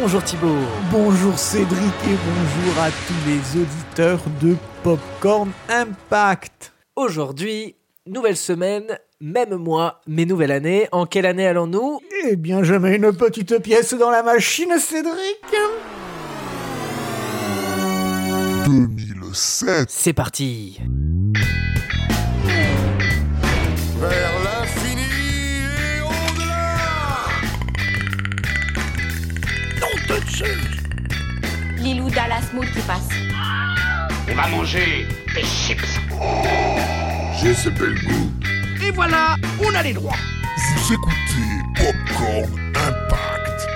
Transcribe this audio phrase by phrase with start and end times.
[0.00, 0.56] Bonjour Thibaut.
[0.90, 6.72] Bonjour Cédric et bonjour à tous les auditeurs de Popcorn Impact.
[6.96, 7.76] Aujourd'hui,
[8.06, 10.88] nouvelle semaine, même mois, mais nouvelle année.
[10.90, 12.00] En quelle année allons-nous?
[12.24, 15.44] Eh bien, je mets une petite pièce dans la machine, Cédric.
[18.64, 19.84] 2007.
[19.90, 20.80] C'est parti.
[31.78, 33.08] Lilou Dallas Mood qui passe.
[34.30, 35.82] On va manger des chips.
[37.42, 38.30] J'ai ce bel goût.
[38.86, 40.14] Et voilà, on a les droits.
[40.76, 43.68] Vous écoutez Popcorn Impact.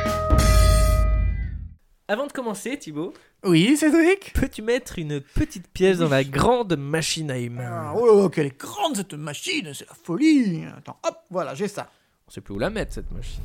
[2.06, 3.12] Avant de commencer, Thibaut,
[3.42, 7.88] Oui, Cédric peux-tu mettre une petite pièce dans la grande machine à humains?
[7.88, 10.64] Ah, Oh, quelle est grande cette machine, c'est la folie.
[10.78, 11.90] Attends, hop, voilà, j'ai ça.
[12.28, 13.42] On sait plus où la mettre cette machine.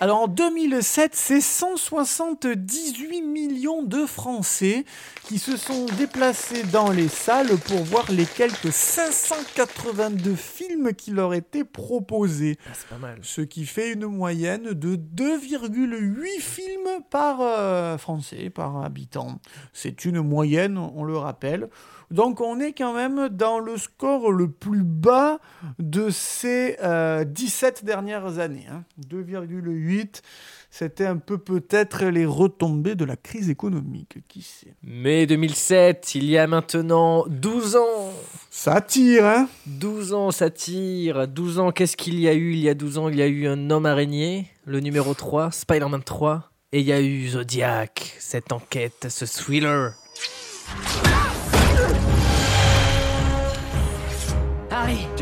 [0.00, 4.84] Alors en 2007, c'est 178 millions de Français
[5.24, 11.34] qui se sont déplacés dans les salles pour voir les quelques 582 films qui leur
[11.34, 12.58] étaient proposés.
[12.64, 13.18] Ah, c'est pas mal.
[13.22, 19.40] Ce qui fait une moyenne de 2,8 films par euh, Français, par habitant.
[19.72, 21.70] C'est une moyenne, on le rappelle.
[22.10, 25.38] Donc on est quand même dans le score le plus bas
[25.78, 28.66] de ces euh, 17 dernières années.
[28.70, 28.84] hein.
[29.10, 30.22] 2,8,
[30.70, 34.74] c'était un peu peut-être les retombées de la crise économique, qui sait.
[34.82, 38.12] Mai 2007, il y a maintenant 12 ans.
[38.50, 41.28] Ça tire, hein 12 ans, ça tire.
[41.28, 42.52] 12 ans, qu'est-ce qu'il y a eu?
[42.52, 45.50] Il y a 12 ans, il y a eu un homme araignée, le numéro 3,
[45.50, 46.50] Spider-Man 3.
[46.72, 49.94] Et il y a eu Zodiac, cette enquête, ce thriller.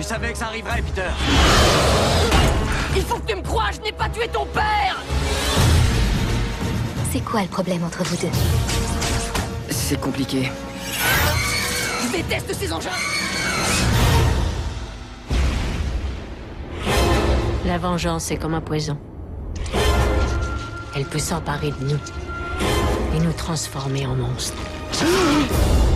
[0.06, 1.08] Savais que ça arriverait, Peter
[2.94, 5.02] Il faut que tu me crois, je n'ai pas tué ton père
[7.10, 8.32] C'est quoi le problème entre vous deux?
[9.68, 10.50] C'est compliqué.
[12.04, 12.90] Je déteste ces engins
[17.64, 18.96] La vengeance est comme un poison.
[20.94, 21.98] Elle peut s'emparer de nous
[23.16, 24.62] et nous transformer en monstres.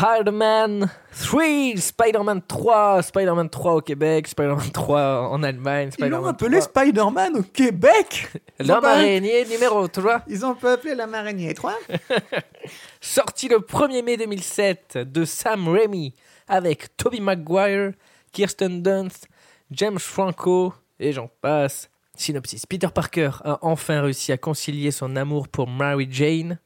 [0.00, 0.88] Spider-Man
[1.20, 6.58] 3, Spider-Man 3, Spider-Man 3 au Québec, Spider-Man 3 en Allemagne, Ils l'ont Spider-Man appelé
[6.60, 6.62] 3.
[6.84, 8.28] Spider-Man au Québec
[8.60, 11.74] L'homme pas- araignée numéro 3, Ils ont pas appelé la marinier 3
[13.00, 16.14] sorti le 1er mai 2007 de Sam Raimi
[16.48, 17.92] avec Tobey Maguire,
[18.32, 19.28] Kirsten Dunst,
[19.70, 21.90] James Franco et j'en passe.
[22.16, 22.66] Synopsis.
[22.66, 26.58] Peter Parker a enfin réussi à concilier son amour pour Mary Jane.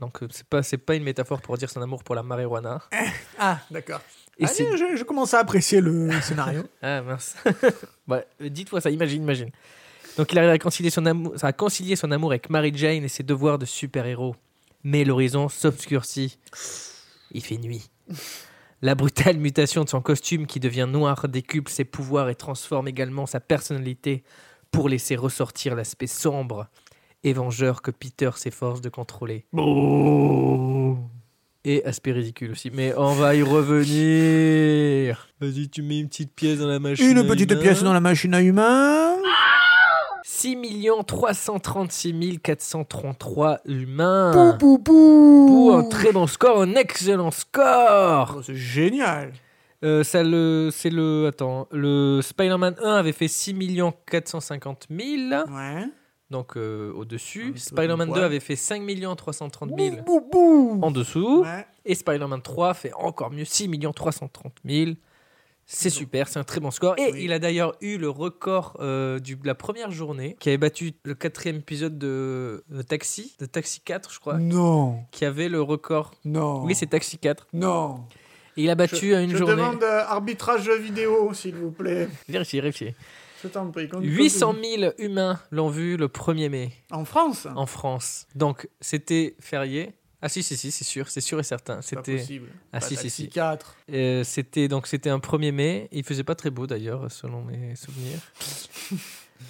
[0.00, 2.80] Donc euh, c'est pas c'est pas une métaphore pour dire son amour pour la marijuana.
[3.38, 4.00] Ah, d'accord.
[4.38, 6.64] Et Allez, je, je commence à apprécier le scénario.
[6.82, 7.34] Ah mince.
[8.10, 9.50] euh, dites-moi ça, imagine, imagine.
[10.16, 13.08] Donc il arrive à concilier son amour, à concilier son amour avec Mary Jane et
[13.08, 14.34] ses devoirs de super-héros.
[14.84, 16.38] Mais l'horizon s'obscurcit.
[17.32, 17.88] Il fait nuit.
[18.80, 23.26] La brutale mutation de son costume qui devient noir décuple ses pouvoirs et transforme également
[23.26, 24.22] sa personnalité
[24.70, 26.68] pour laisser ressortir l'aspect sombre
[27.24, 29.46] et vengeur que Peter s'efforce de contrôler.
[31.64, 32.70] Et aspect ridicule aussi.
[32.72, 35.28] Mais on va y revenir.
[35.40, 37.10] Vas-y, tu mets une petite pièce dans la machine.
[37.10, 37.60] Une à petite humains.
[37.60, 39.16] pièce dans la machine à humains.
[40.24, 40.56] 6
[41.06, 44.30] 336 433 humains.
[44.32, 45.46] Pou, pou, pou.
[45.48, 48.36] Pour un très bon score, un excellent score.
[48.38, 49.32] Oh, c'est génial.
[49.84, 53.54] Euh, ça le, c'est le, attends, le Spider-Man 1 avait fait 6
[54.06, 55.86] 450 000, Ouais.
[56.30, 57.54] Donc euh, au-dessus.
[57.56, 58.24] Spider-Man de 2 poil.
[58.24, 58.82] avait fait 5
[59.16, 60.78] 330 000 Bou, bou.
[60.82, 61.42] en dessous.
[61.42, 61.66] Ouais.
[61.84, 64.92] Et Spider-Man 3 fait encore mieux, 6 330 000.
[65.70, 66.94] C'est super, c'est un très bon score.
[66.98, 67.24] Et Oui.
[67.24, 71.14] il a d'ailleurs eu le record euh, de la première journée, qui avait battu le
[71.14, 75.00] quatrième épisode de, de Taxi, de Taxi 4, je crois, Non.
[75.10, 76.12] qui avait le record.
[76.24, 76.62] Non.
[76.64, 77.48] Oui, c'est Taxi 4.
[77.52, 78.00] Non.
[78.56, 79.56] Et il a battu à une je journée.
[79.56, 82.08] demande euh, arbitrage vidéo, s'il vous plaît.
[82.28, 82.94] Vérifiez, vérifiez.
[83.42, 83.88] Je t'en prie.
[83.88, 87.46] compte- 800 000 humains l'ont vu le 1er mai En France?
[87.54, 88.26] En France.
[88.34, 89.92] Donc, c'était férié.
[90.20, 91.80] Ah si, si, si, c'est sûr, c'est sûr et certain.
[91.80, 92.48] C'était, possible.
[92.72, 93.28] Ah, Pas si, si, si.
[93.28, 93.76] 4.
[93.92, 95.88] euh, c'était donc c'était un 1er mai.
[95.92, 98.18] Il faisait pas très beau d'ailleurs, selon mes souvenirs.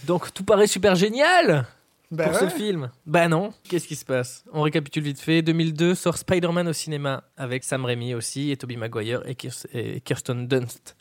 [0.06, 1.66] donc tout paraît super génial
[2.10, 2.50] Ben pour ouais.
[2.50, 2.90] ce film.
[3.06, 3.54] Bah non.
[3.68, 4.44] Qu'est-ce qui se passe?
[4.52, 5.40] On récapitule vite fait.
[5.40, 10.02] 2002 sort Spider-Man au cinéma avec Sam Raimi aussi et Tobey Maguire et, Kirs- et
[10.02, 10.96] Kirsten Dunst.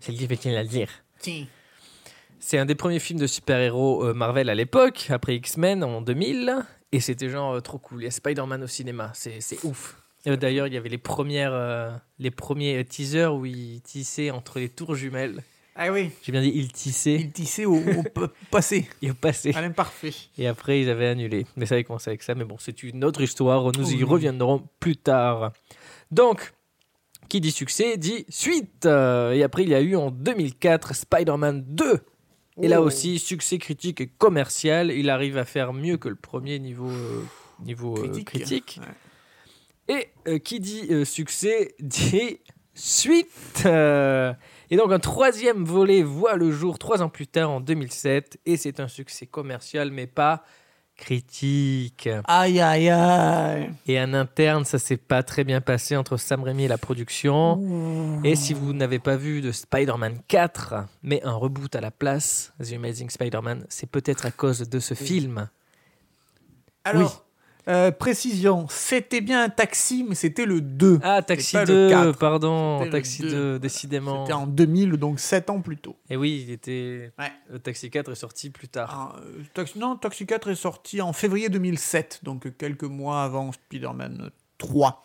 [0.00, 0.88] C'est difficile à dire.
[1.20, 1.46] Tiens.
[2.44, 6.56] C'est un des premiers films de super-héros euh, Marvel à l'époque, après X-Men en 2000.
[6.90, 8.00] Et c'était genre euh, trop cool.
[8.02, 9.96] Il y a Spider-Man au cinéma, c'est ouf.
[10.26, 14.68] D'ailleurs, il y avait les, premières, euh, les premiers teasers où ils tissaient entre les
[14.68, 15.42] tours jumelles.
[15.76, 16.10] Ah oui.
[16.24, 18.02] J'ai bien dit il tissait Il tissait au, au
[18.50, 19.52] passé, et au passé.
[19.54, 20.12] à l'imparfait.
[20.36, 21.46] Et après, ils avaient annulé.
[21.56, 22.34] Mais ça avait commencé avec ça.
[22.34, 23.70] Mais bon, c'est une autre histoire.
[23.78, 24.02] Nous y Oui.
[24.02, 25.52] reviendrons plus tard.
[26.10, 26.52] Donc,
[27.28, 28.84] qui dit succès dit suite.
[28.84, 32.00] Et après, il y a eu en 2004 Spider-Man 2.
[32.60, 34.90] Et là aussi, succès critique et commercial.
[34.90, 37.24] Il arrive à faire mieux que le premier niveau, euh,
[37.64, 38.80] niveau euh, Critique.
[39.88, 39.96] Ouais.
[39.96, 42.40] Et euh, qui dit succès dit
[42.74, 43.64] suite.
[43.64, 48.56] Et donc un troisième volet voit le jour trois ans plus tard en 2007 et
[48.56, 50.44] c'est un succès commercial mais pas
[51.02, 52.08] critique.
[52.28, 53.70] Aïe, aïe, aïe.
[53.88, 58.20] Et en interne, ça s'est pas très bien passé entre Sam Raimi et la production.
[58.22, 62.52] Et si vous n'avez pas vu de Spider-Man 4, mais un reboot à la place,
[62.62, 65.48] The Amazing Spider-Man, c'est peut-être à cause de ce film.
[66.84, 67.24] Alors,
[67.68, 70.98] euh, précision, c'était bien un taxi, mais c'était le 2.
[71.02, 72.18] Ah, Taxi pas le 2, 4.
[72.18, 73.30] pardon, Taxi 2.
[73.30, 74.24] 2, décidément.
[74.24, 75.96] C'était en 2000, donc 7 ans plus tôt.
[76.10, 77.12] Et oui, il était.
[77.18, 77.30] Ouais.
[77.50, 79.14] Le Taxi 4 est sorti plus tard.
[79.14, 83.52] Ah, euh, Taxi- non, Taxi 4 est sorti en février 2007, donc quelques mois avant
[83.52, 85.02] Spider-Man 3.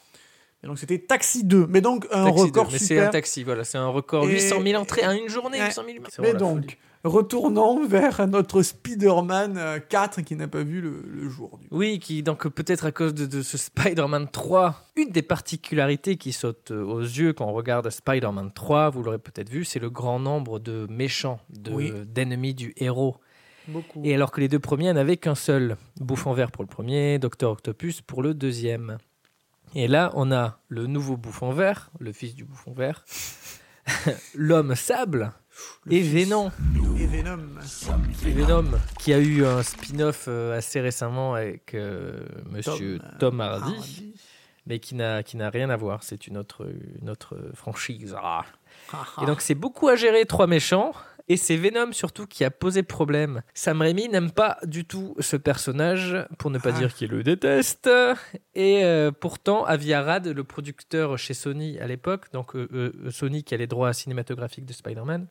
[0.64, 3.08] Et donc c'était Taxi 2, mais donc un Taxi record 2, mais c'est super.
[3.10, 4.28] un taxi, voilà, c'est un record.
[4.28, 5.66] Et- 800 000 entrées en une journée, Ouais.
[5.68, 5.98] 800 000.
[6.10, 6.78] C'est Mais la donc, folie.
[7.04, 11.58] Retournons vers notre Spider-Man euh, 4 qui n'a pas vu le, le jour.
[11.60, 11.68] Du.
[11.72, 16.32] Oui, qui donc peut-être à cause de, de ce Spider-Man 3, une des particularités qui
[16.34, 19.90] saute euh, aux yeux quand on regarde Spider-Man 3, vous l'aurez peut-être vu, c'est le
[19.90, 21.94] grand nombre de méchants, de- Oui.
[22.06, 23.18] d'ennemis du héros.
[23.68, 24.02] Beaucoup.
[24.06, 27.52] Et alors que les deux premiers n'avaient qu'un seul, Bouffon Vert pour le premier, Docteur
[27.52, 28.98] Octopus pour le deuxième.
[29.76, 33.04] Et là, on a le nouveau Bouffon Vert, le fils du Bouffon Vert,
[34.36, 35.34] l'homme sable
[35.90, 36.52] et Venom.
[37.00, 37.40] Et Venom.
[38.26, 42.20] Et Venom, qui a eu un spin-off euh, assez récemment avec euh,
[42.50, 44.14] Monsieur Tom, euh, Hardy, Hardy.
[44.66, 46.04] mais qui n'a qui n'a rien à voir.
[46.04, 46.68] C'est une autre
[47.02, 48.16] une autre franchise.
[48.22, 48.46] Ah.
[48.94, 50.94] Ah, Et donc c'est beaucoup à gérer, trois méchants.
[51.30, 53.42] Et c'est Venom surtout qui a posé problème.
[53.54, 56.80] Sam Raimi n'aime pas du tout ce personnage, pour ne pas Ah.
[56.80, 57.90] dire qu'il le déteste.
[58.56, 63.54] Et euh, pourtant, Avi Arad, le producteur chez Sony à l'époque, donc euh, Sony qui
[63.54, 65.28] a les droits cinématographiques de Spider-Man,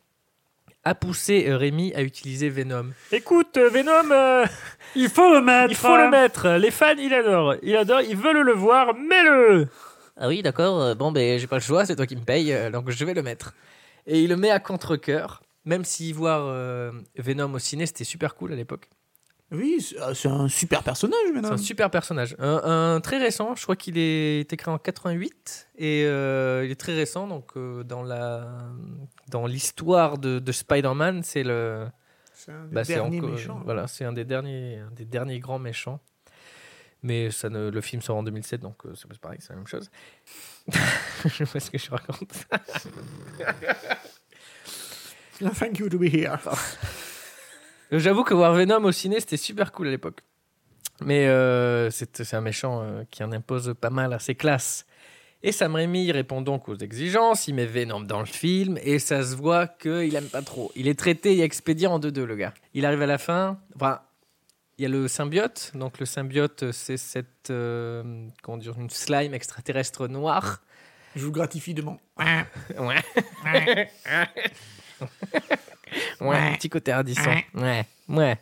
[0.87, 2.87] a poussé euh, Raimi à utiliser Venom.
[3.11, 4.47] Écoute, euh, Venom, euh,
[4.94, 5.71] Il faut le mettre.
[5.71, 6.49] il faut le mettre.
[6.59, 7.56] Les fans, ils adorent.
[7.62, 9.69] Ils adorent, ils veulent le voir, mets-le
[10.17, 10.94] Ah oui, d'accord.
[10.94, 13.23] Bon, ben, j'ai pas le choix, c'est toi qui me paye, donc je vais le
[13.23, 13.53] mettre.
[14.06, 15.43] Et il le met à contre-coeur.
[15.67, 18.89] Même si voir euh, Venom au ciné, c'était super cool à l'époque.
[19.52, 21.52] Oui, c'est euh, c'est un super personnage, C'est Venom.
[21.52, 22.34] un super personnage.
[22.40, 25.69] Un, un très récent, je crois qu'il est écrit en 88.
[25.78, 28.48] Et euh, il est très récent, donc euh, dans la
[29.28, 31.87] dans l'histoire de, de Spider-Man, c'est le.
[32.34, 33.60] C'est un des Bah, c'est derniers encore- méchants.
[33.64, 36.00] Voilà, c'est un des derniers, un des derniers grands méchants.
[37.02, 39.66] Mais ça ne, le film sort en 2007, donc euh, c'est pareil, c'est la même
[39.69, 39.90] chose.
[41.25, 42.32] je sais pas ce que je raconte.
[45.58, 46.38] Thank you to be here.
[47.93, 50.21] J'avoue que voir Venom au ciné, c'était super cool à l'époque.
[51.00, 54.87] Mais euh, c'est c'est un méchant euh, qui en impose pas mal à ses classes.
[55.43, 59.23] Et Sam Raimi répond donc aux exigences, il met Venom dans le film, et ça
[59.23, 60.73] se voit qu'il aime pas trop.
[60.75, 62.55] Il est traité et expédié en 2-2, le gars.
[62.75, 64.00] Il arrive à la fin, enfin,
[64.79, 65.73] il y a le symbiote.
[65.75, 70.62] Donc le symbiote, c'est cette, euh, comment dire, une slime extraterrestre noire.
[71.15, 71.99] Je vous gratifie de mon.
[76.20, 76.36] Ouais.
[76.36, 77.31] un petit côté ardissant.
[77.55, 78.38] Ouais, ouais.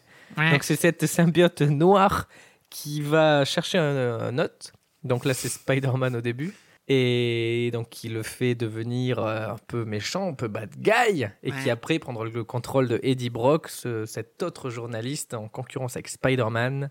[0.52, 2.28] Donc c'est cette symbiote noire
[2.70, 4.72] qui va chercher un, un hôte.
[5.04, 6.54] Donc là c'est Spider-Man au début.
[6.88, 11.26] Et donc qui le fait devenir euh, un peu méchant, un peu bad guy.
[11.42, 15.96] Et qui après prendra le contrôle de Eddie Brock, ce- cet autre journaliste en concurrence
[15.96, 16.90] avec Spider-Man,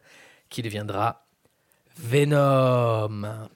[0.50, 1.26] qui deviendra
[1.98, 3.48] Venom.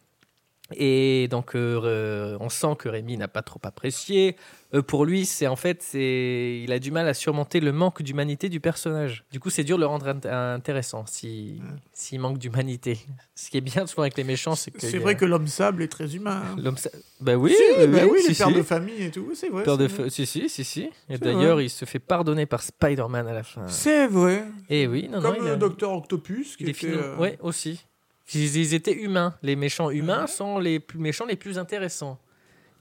[0.74, 4.36] Et donc, euh, euh, on sent que Rémi n'a pas trop apprécié.
[4.74, 8.02] Euh, pour lui, c'est en fait, c'est, il a du mal à surmonter le manque
[8.02, 9.24] d'humanité du personnage.
[9.32, 11.62] Du coup, c'est dur de le rendre int- intéressant si,
[11.94, 13.00] s'il manque d'humanité.
[13.36, 15.84] Ce qui est bien souvent avec les méchants, c'est que C'est vrai que l'homme sable
[15.84, 16.42] est très humain.
[16.46, 16.56] hein.
[16.62, 16.90] l'homme, sa-
[17.22, 19.64] bah oui, Si, oui, bah oui, si, les pères de famille et tout, c'est vrai.
[19.64, 20.90] Père de fa- si, si, si, si.
[21.10, 23.66] Et d'ailleurs, il se fait pardonner par Spider-Man à la fin.
[23.68, 24.44] C'est vrai.
[24.70, 26.74] Et oui, non, non, Comme il a- le docteur Octopus qui était.
[26.74, 27.86] fini- euh, Ouais, aussi.
[28.34, 29.36] Ils, étaient humains.
[29.42, 32.20] Les méchants humains sont les plus méchants les plus intéressants.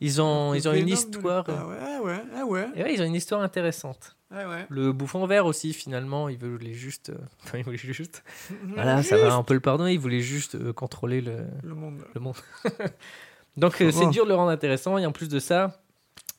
[0.01, 1.45] Ils ont, ils ont une histoire.
[1.49, 4.17] Ah ouais, ah ouais, ah ouais, Et ouais, ils ont une histoire intéressante.
[4.31, 4.67] ah ouais.
[4.69, 7.11] Le bouffon vert aussi, finalement, il voulait juste.
[7.11, 8.23] euh, Enfin, il voulait juste.
[8.75, 9.93] Voilà, ça va, on peut le pardonner.
[9.93, 12.03] Il voulait juste euh, contrôler le, Le monde.
[12.15, 12.37] le monde.
[13.57, 14.99] Donc, euh, c'est dur de le rendre intéressant.
[14.99, 15.81] Et en plus de ça,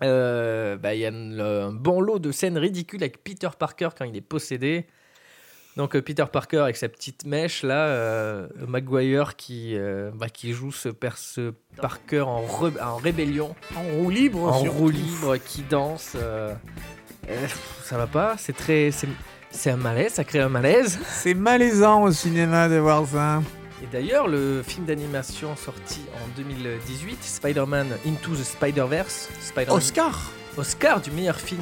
[0.04, 4.06] euh, bah, il y a un bon lot de scènes ridicules avec Peter Parker quand
[4.06, 4.86] il est possédé.
[5.77, 10.51] Donc euh, Peter Parker avec sa petite mèche là, euh, Maguire qui, euh, bah, qui
[10.51, 10.89] joue ce,
[11.79, 14.43] Parker en, re- en rébellion, En roue libre.
[14.43, 16.13] en roue libre, qui danse.
[16.15, 16.53] euh,
[17.84, 18.89] ça va pas, c'est très.
[19.51, 21.00] C'est un malaise, ça crée un malaise.
[21.07, 23.41] C'est malaisant au cinéma de voir ça.
[23.81, 31.00] Et d'ailleurs, le film d'animation sorti en 2018, Spider-Man Into the Spider-Verse, Spider-Man- Oscar Oscar
[31.01, 31.62] du meilleur film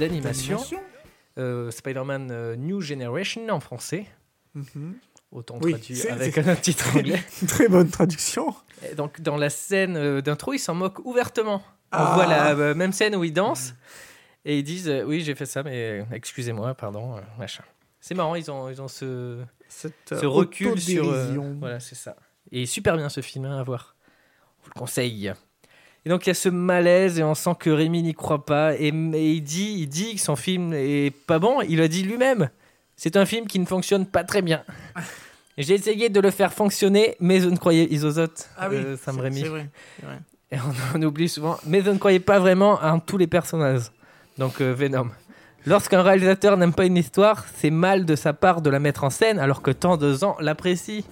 [0.00, 0.58] d'animation,
[1.70, 4.06] Spider-Man euh, New Generation en français,
[4.54, 4.94] Mhm.
[5.32, 7.20] autant Oui, traduit avec un titre anglais.
[7.48, 8.54] Très bonne traduction.
[8.88, 11.62] Et donc dans la scène euh, d'intro, ils s'en moquent ouvertement.
[11.92, 12.12] On Ah.
[12.14, 13.74] voit la euh, même scène où ils dansent
[14.44, 17.64] et ils disent euh, oui j'ai fait ça mais euh, excusez-moi pardon euh, machin.
[18.00, 21.10] C'est marrant ils ont ils ont ce Cette ce recul sur.
[21.10, 22.14] euh, voilà, c'est ça.
[22.52, 23.96] Et super bien ce film hein, à voir.
[24.60, 25.32] On vous le conseille.
[26.06, 28.74] Et donc il y a ce malaise et on sent que Rémi n'y croit pas.
[28.74, 31.62] Et, et il, dit, il dit que son film est pas bon.
[31.62, 32.50] Il l'a dit lui-même.
[32.96, 34.62] C'est un film qui ne fonctionne pas très bien.
[35.58, 39.20] J'ai essayé de le faire fonctionner, mais je ne croyais Isozote, Ah oui, euh, Sam
[39.32, 39.68] c'est vrai.
[40.50, 43.90] Et on, on oublie souvent, mais je ne croyais pas vraiment en tous les personnages.
[44.36, 45.10] Donc euh, Venom.
[45.66, 49.10] Lorsqu'un réalisateur n'aime pas une histoire, c'est mal de sa part de la mettre en
[49.10, 51.02] scène alors que tant de gens l'apprécient.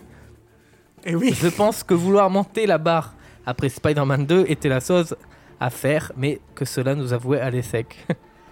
[1.04, 3.14] Et oui, Je pense que vouloir monter la barre
[3.46, 5.16] après Spider-Man 2 était la chose
[5.61, 7.96] à faire, mais que cela nous avouait à l'ESSEC.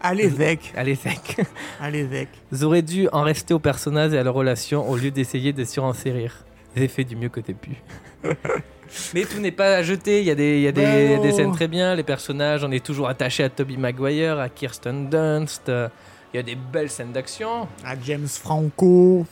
[0.00, 1.37] à l'évêque, À l'ESSEC.
[1.80, 2.28] à l'évêque.
[2.50, 5.64] Vous aurez dû en rester aux personnages et à leurs relations au lieu d'essayer de
[5.64, 6.44] surenchérir.
[6.76, 7.70] J'ai fait du mieux que t'aies pu.
[9.14, 11.11] Mais tout n'est pas à jeter, il y a des, il y a des, il
[11.12, 11.37] y a des non.
[11.37, 15.68] scènes très bien, les personnages, on est toujours attaché à Tobey Maguire, à Kirsten Dunst,
[15.68, 19.26] il y a des belles scènes d'action, À James Franco.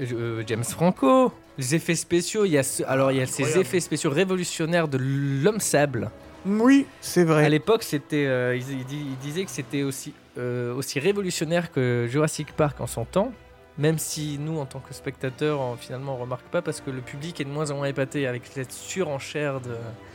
[0.00, 3.58] Euh, James Franco, les effets spéciaux, il y a, ce- alors il y a ces
[3.58, 6.10] effets spéciaux révolutionnaires de l'homme sable.
[6.44, 7.50] Oui, c'est À vrai.
[7.50, 12.06] l'époque, c'était, euh, ils, ils di- ils disaient que c'était aussi, euh, aussi révolutionnaire que
[12.08, 13.32] Jurassic Park en son temps,
[13.78, 17.00] même si nous, en tant que spectateurs, on- finalement, on remarque pas parce que le
[17.00, 19.70] public est de moins en moins épaté avec cette surenchère de,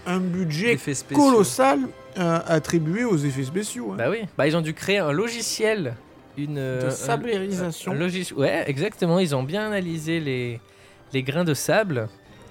[0.07, 0.77] Un budget
[1.13, 1.79] colossal
[2.17, 3.91] euh, attribué aux effets spéciaux.
[3.91, 3.95] hein.
[3.97, 5.95] Bah oui, bah, ils ont dû créer un logiciel,
[6.37, 7.91] une de un- sablérisation.
[7.91, 9.19] un logis- Ouais, exactement.
[9.19, 10.59] Ils ont bien analysé les,
[11.13, 12.09] les grains de sable.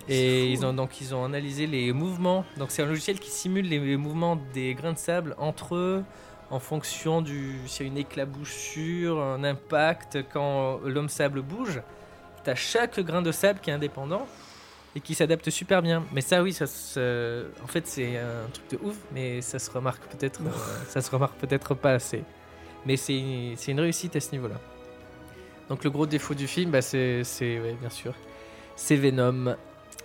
[0.09, 2.45] Et ils ont donc ils ont analysé les mouvements.
[2.57, 6.03] Donc c'est un logiciel qui simule les mouvements des grains de sable entre eux
[6.51, 11.81] en fonction du s'il y a une éclaboussure, un impact quand l'homme sable bouge.
[12.43, 14.27] T'as chaque grain de sable qui est indépendant
[14.97, 16.03] et qui s'adapte super bien.
[16.13, 19.71] Mais ça oui, ça se- en fait c'est un truc de ouf, mais ça se
[19.71, 20.51] remarque peut-être euh,
[20.89, 22.25] ça se remarque peut-être pas assez.
[22.85, 24.57] Mais c'est une, une réussite à ce niveau-là.
[25.69, 28.13] Donc le gros défaut du film, bah, c'est, c'est ouais, bien sûr,
[28.81, 29.57] c'est Venom.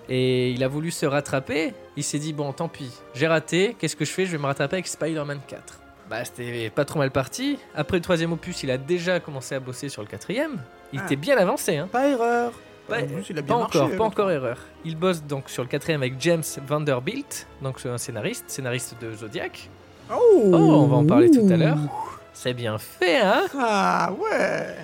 [0.07, 1.73] Et il a voulu se rattraper.
[1.97, 3.75] Il s'est dit bon, tant pis, j'ai raté.
[3.79, 4.25] Qu'est-ce que je fais?
[4.25, 5.79] Je vais me rattraper avec Spider-Man 4.
[6.09, 7.57] Bah c'était pas trop mal parti.
[7.73, 10.57] Après le troisième opus, il a déjà commencé à bosser sur le quatrième.
[10.93, 11.05] Il Ah.
[11.05, 11.87] était bien avancé, hein.
[11.91, 12.51] Pas erreur.
[12.87, 14.59] Ouais, En plus, il a pas marché, encore, pas encore erreur.
[14.83, 19.69] Il bosse donc sur le quatrième avec James Vanderbilt, donc un scénariste, scénariste de Zodiac.
[20.13, 21.79] Oh, on va en parler tout à l'heure.
[22.33, 24.75] C'est bien fait, hein Ah ouais.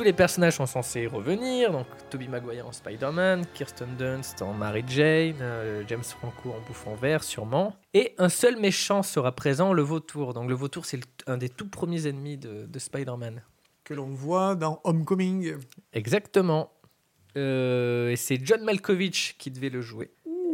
[0.00, 4.82] Tous les personnages sont censés revenir, donc Tobey Maguire en Spider-Man, Kirsten Dunst en Mary
[4.88, 7.76] Jane, euh, James Franco en bouffon vert sûrement.
[7.92, 10.32] Et un seul méchant sera présent, le vautour.
[10.32, 13.42] Donc le vautour c'est un des tout premiers ennemis de, de Spider-Man.
[13.84, 15.56] Que l'on voit dans Homecoming.
[15.92, 16.72] Exactement.
[17.36, 20.12] Euh, et c'est John Malkovich qui devait le jouer.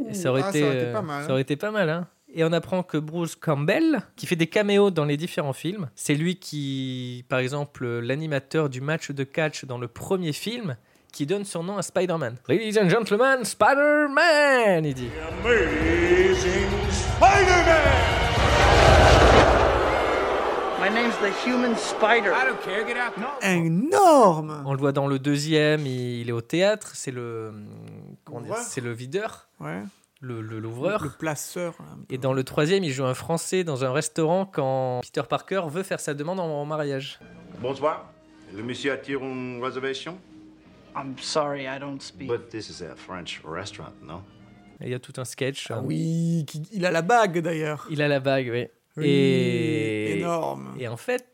[0.08, 1.24] Et ça aurait, ah, été, ça aurait été euh, pas mal.
[1.24, 2.08] ça aurait été pas mal, hein.
[2.38, 6.14] Et on apprend que Bruce Campbell, qui fait des caméos dans les différents films, c'est
[6.14, 10.76] lui qui, par exemple, l'animateur du match de catch dans le premier film,
[11.12, 12.36] qui donne son nom à Spider-Man.
[12.46, 15.08] Ladies and gentlemen, Spider-Man, il dit.
[20.78, 22.32] My name's the human spider.
[23.42, 24.62] Énorme.
[24.66, 27.50] On le voit dans le deuxième, il est au théâtre, c'est le,
[28.62, 29.80] c'est le videur, Ouais.
[30.20, 31.02] Le, le- l'ouvreur.
[31.02, 31.74] Le placeur.
[31.76, 31.84] peu.
[32.14, 35.82] Et dans le troisième, il joue un Français dans un restaurant quand Peter Parker veut
[35.82, 37.18] faire sa demande en, en mariage.
[37.60, 38.10] Bonsoir.
[38.54, 40.18] Le monsieur attire une réservation?
[40.96, 42.28] I'm sorry, I don't speak.
[42.28, 44.22] But this is a French restaurant, no?
[44.80, 45.70] Et il y a tout un sketch.
[45.70, 45.82] Ah hein.
[45.84, 47.86] oui, qui- il a la bague d'ailleurs.
[47.90, 48.66] Il a la bague, oui.
[48.98, 50.18] Oui, Et...
[50.18, 50.74] Énorme.
[50.78, 51.26] Et en fait,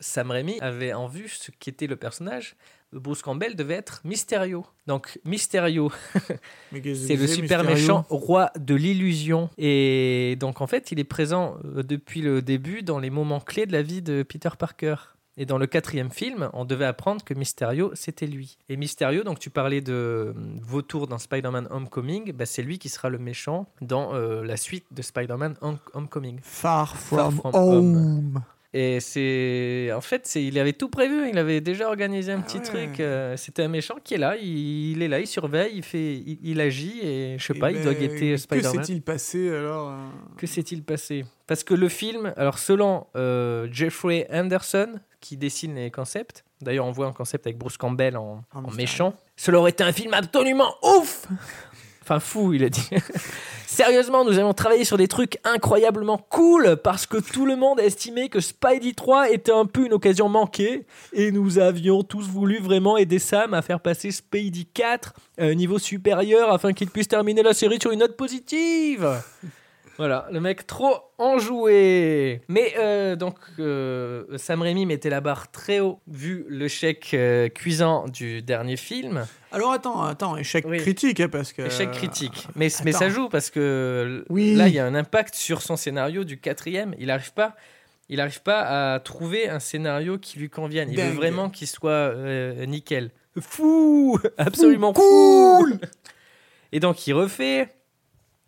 [0.00, 2.56] Sam Raimi avait en vue ce qui était le personnage.
[2.92, 4.64] Bruce Campbell devait être Mysterio.
[4.86, 5.92] Donc Mysterio,
[6.72, 9.50] c'est le super Mysterio méchant roi de l'illusion.
[9.58, 13.66] Et donc en fait, il est présent euh, depuis le début dans les moments clés
[13.66, 14.96] de la vie de Peter Parker.
[15.40, 18.58] Et dans le quatrième film, on devait apprendre que Mysterio, c'était lui.
[18.68, 22.88] Et Mysterio, donc tu parlais de euh, Vautour dans Spider-Man Homecoming, bah, c'est lui qui
[22.88, 26.40] sera le méchant dans euh, la suite de Spider-Man Hom- Homecoming.
[26.42, 28.42] Far from, from home.
[28.74, 29.90] Et c'est.
[29.94, 31.28] En fait, il avait tout prévu.
[31.30, 32.62] Il avait déjà organisé un Ah petit ouais.
[32.86, 33.00] truc.
[33.00, 34.36] euh, C'était un méchant qui est là.
[34.36, 34.90] Il...
[34.92, 36.14] il est là, il surveille, il, fait...
[36.16, 37.00] il, il agit.
[37.02, 38.84] Et je sais Eh pas, il doit ben, guetter Que Spider-Man.
[38.84, 39.96] s'est-il passé alors euh?
[40.36, 41.24] Que s'est-il passé?
[41.46, 46.92] Parce que le film, alors selon euh, Jeffrey Anderson, qui dessine les concepts, d'ailleurs on
[46.92, 50.74] voit un concept avec Bruce Campbell en, En méchant, cela aurait été un film absolument
[50.82, 51.26] ouf
[52.08, 52.88] Enfin fou, il a dit.
[53.66, 58.30] Sérieusement, nous avons travaillé sur des trucs incroyablement cool parce que tout le monde estimait
[58.30, 62.96] que Spidey 3 était un peu une occasion manquée et nous avions tous voulu vraiment
[62.96, 67.42] aider Sam à faire passer Spidey 4 à un niveau supérieur afin qu'il puisse terminer
[67.42, 69.06] la série sur une note positive.
[69.98, 72.40] Voilà, le mec trop enjoué.
[72.48, 77.48] Mais euh, donc, euh, Sam Raimi mettait la barre très haut vu le chèque euh,
[77.48, 79.26] cuisant du dernier film.
[79.50, 80.78] Alors attends, attends, échec Oui.
[80.78, 81.62] critique, hein, parce que.
[81.62, 82.46] Échec critique.
[82.54, 82.98] Mais, mais attends.
[83.00, 84.54] ça joue parce que Oui.
[84.54, 86.94] là, il y a un impact sur son scénario du quatrième.
[86.98, 87.56] Il n'arrive pas.
[88.08, 90.88] Il n'arrive pas à trouver un scénario qui lui convienne.
[90.90, 91.10] Il Dingue.
[91.10, 93.10] veut vraiment qu'il soit euh, nickel.
[93.40, 95.78] Fou Absolument Cool fou
[96.72, 97.68] Et donc, il refait.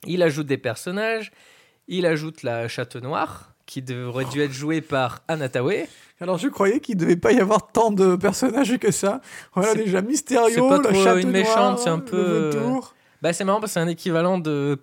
[0.06, 1.32] Il ajoute des personnages.
[1.88, 5.88] Il ajoute la Château Noir, qui aurait dû être jouée par Anna Tawai.
[6.20, 9.20] Alors je croyais qu'il devait pas y avoir tant de personnages que ça.
[9.54, 12.80] Voilà déjà Mysterio, c'est pas trop Château une méchante, c'est un peu, euh.
[13.22, 14.78] Bah, c'est marrant parce que c'est un équivalent de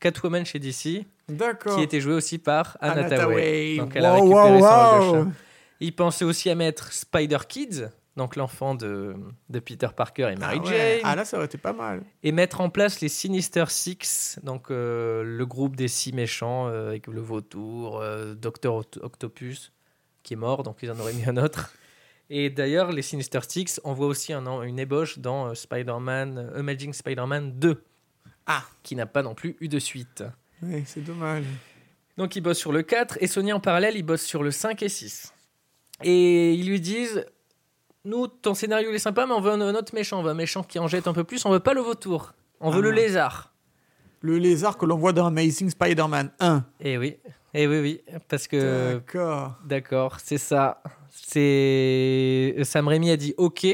[0.00, 1.04] Catwoman chez DC.
[1.28, 1.76] D'accord.
[1.76, 2.76] qui était joué aussi par.
[2.80, 3.76] Tawai.
[3.78, 5.24] Donc elle a Wow, récupéré wow, son rôle de wow.
[5.24, 5.30] chat.
[5.80, 9.14] Il pensait aussi à mettre Spider Kids, donc l'enfant de,
[9.48, 10.76] de Peter Parker et Mary ah, ouais.
[10.96, 12.02] Jane, Ah là, ça aurait été pas mal.
[12.22, 16.88] et mettre en place les Sinister Six, donc euh, le groupe des six méchants euh,
[16.88, 19.72] avec le vautour, euh, Docteur Oct- Octopus,
[20.22, 21.72] qui est mort, donc ils en auraient mis un autre.
[22.30, 27.58] Et d'ailleurs, les Sinister Six, on voit aussi un, une ébauche dans Spider-Man, Amazing Spider-Man
[27.58, 27.82] 2,
[28.46, 28.64] Ah.
[28.82, 30.24] qui n'a pas non plus eu de suite.
[30.62, 31.44] Oui, c'est dommage.
[32.16, 34.82] Donc il bosse sur le 4 et Sony en parallèle, il bosse sur le 5
[34.82, 35.32] et 6.
[36.04, 37.26] Et ils lui disent
[38.04, 40.20] Nous, ton scénario il est sympa, mais on veut un, un autre méchant.
[40.20, 41.44] On veut un méchant qui en jette un peu plus.
[41.46, 42.32] On veut pas le vautour.
[42.60, 42.82] On veut Ah.
[42.82, 43.52] le lézard.
[44.20, 46.64] Le lézard que l'on voit dans Amazing Spider-Man 1.
[46.80, 47.16] Et oui,
[47.54, 48.00] et oui, oui.
[48.28, 48.94] Parce que.
[48.94, 49.54] D'accord.
[49.64, 50.82] D'accord, c'est ça.
[51.10, 52.54] C'est.
[52.64, 53.66] Sam Raimi a dit OK,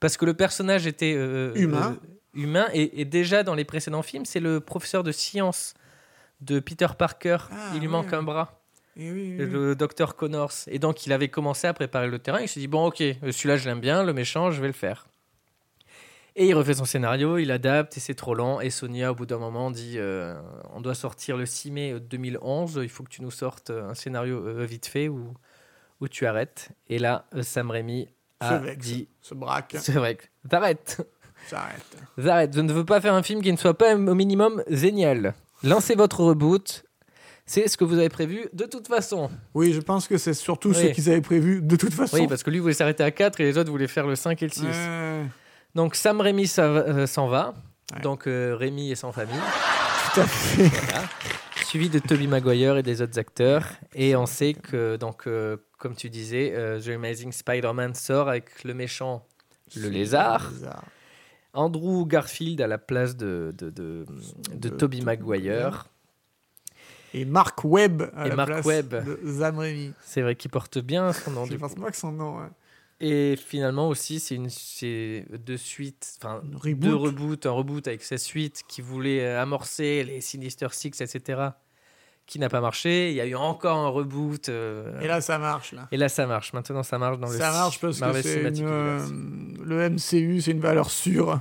[0.00, 1.14] parce que le personnage était.
[1.16, 1.96] euh, Humain.
[2.02, 2.08] euh,
[2.40, 2.66] humain.
[2.72, 5.74] Et, et déjà dans les précédents films, c'est le professeur de science
[6.40, 7.38] de Peter Parker.
[7.50, 8.60] Ah, il lui manque un bras.
[8.96, 9.50] Et oui, oui, oui.
[9.50, 10.52] le docteur Connors.
[10.68, 12.40] Et donc, il avait commencé à préparer le terrain.
[12.40, 14.72] Il s'est dit Bon, ok, euh, celui-là, je l'aime bien, le méchant, je vais le
[14.72, 15.06] faire.
[16.36, 18.60] Et il refait son scénario, il adapte, et c'est trop lent.
[18.60, 20.34] Et Sonia, au bout d'un moment, dit euh,
[20.72, 24.44] On doit sortir le 6 mai 2011, il faut que tu nous sortes un scénario
[24.44, 25.32] euh, vite fait ou,
[26.00, 26.70] ou tu arrêtes.
[26.88, 28.08] Et là, euh, Sam Raimi
[28.40, 31.06] a vexe, dit se braque, C'est vrai, t'arrêtes.
[31.46, 31.96] s'arrête.
[32.18, 35.34] J'arrête, je ne veux pas faire un film qui ne soit pas au minimum génial.
[35.62, 36.84] Lancez votre reboot.
[37.46, 39.30] C'est ce que vous avez prévu de toute façon.
[39.52, 40.74] Oui, je pense que c'est surtout Oui.
[40.76, 42.16] ce qu'ils avaient prévu de toute façon.
[42.16, 44.42] Oui, parce que lui voulait s'arrêter à 4 et les autres voulaient faire le 5
[44.42, 44.62] et le 6.
[44.64, 45.22] Ouais,
[45.74, 47.54] Donc Sam euh, s'en va.
[47.94, 48.00] Ouais.
[48.00, 49.34] Donc euh, Rémi est sans famille.
[50.14, 50.68] tout à fait.
[50.68, 51.04] Voilà.
[51.66, 53.64] Suivi de Toby Maguire et des autres acteurs.
[53.94, 58.62] Et on sait que, donc, euh, comme tu disais, euh, The Amazing Spider-Man sort avec
[58.64, 59.26] le méchant,
[59.76, 60.50] le lézard.
[60.52, 60.84] Lézard.
[61.52, 64.04] Andrew Garfield à la place de, de, de,
[64.52, 65.86] de De Tobey Tobey Maguire.
[67.14, 68.90] Et Mark Webb à Et la Mark place Webb.
[69.04, 69.92] de Sam Raimi.
[70.04, 71.44] C'est vrai qu'il porte bien son nom.
[71.50, 72.38] Je pense pas que son nom.
[73.00, 76.78] Et finalement aussi, c'est une c'est deux suites, enfin reboot.
[76.80, 81.48] deux reboots, un reboot avec sa suite qui voulait euh, amorcer les Sinister Six, etc.
[82.26, 83.10] Qui n'a pas marché.
[83.10, 84.48] Il y a eu encore un reboot.
[84.48, 85.72] euh, Et là, ça marche.
[85.72, 85.88] Là.
[85.92, 86.52] et là, ça marche.
[86.54, 89.06] Maintenant, ça marche dans le Ça marche parce que Marvel une, euh,
[89.64, 91.40] le MCU, c'est une valeur sûre.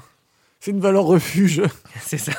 [0.63, 1.61] C'est une valeur refuge.
[1.99, 2.31] C'est ça.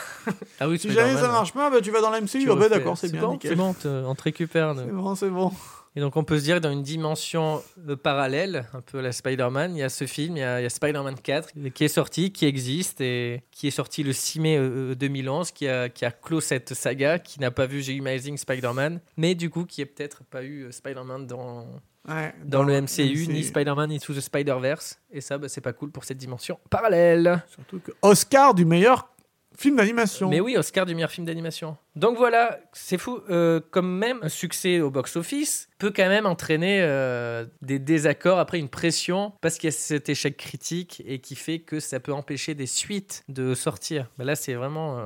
[0.58, 1.28] ah oui, Si jamais ça ouais.
[1.28, 2.38] marche pas, bah, tu vas dans la MCU.
[2.40, 3.20] Tu Ah bah, d'accord, c'est bien.
[3.20, 4.74] bon, c'est bon, on te récupère.
[4.74, 5.52] C'est bon, c'est bon.
[5.94, 9.02] Et donc, on peut se dire que dans une dimension euh, parallèle, un peu à
[9.02, 12.32] la Spider-Man, il y a ce film, il y a, Spider-Man 4 qui est sorti,
[12.32, 16.10] qui existe et qui est sorti le 6 mai euh, 2011, qui a, qui a
[16.10, 20.24] clos cette saga, qui n'a pas vu Amazing Spider-Man, mais du coup, qui n'a peut-être
[20.24, 21.66] pas eu euh, Spider-Man dans,
[22.06, 25.00] Ouais, dans, le MCU, ni Spider-Man Into the Spider-Verse.
[25.10, 27.42] Et ça, bah, c'est pas cool pour cette dimension parallèle.
[27.48, 29.08] Surtout que Oscar du meilleur
[29.56, 30.28] film d'animation.
[30.28, 31.76] Mais oui, Oscar du meilleur film d'animation.
[31.96, 33.20] Donc voilà, c'est fou.
[33.30, 38.58] Euh, comme même un succès au box-office peut quand même entraîner euh, des désaccords, après
[38.58, 42.12] une pression, parce qu'il y a cet échec critique et qui fait que ça peut
[42.12, 44.10] empêcher des suites de sortir.
[44.18, 44.98] Mais là, c'est vraiment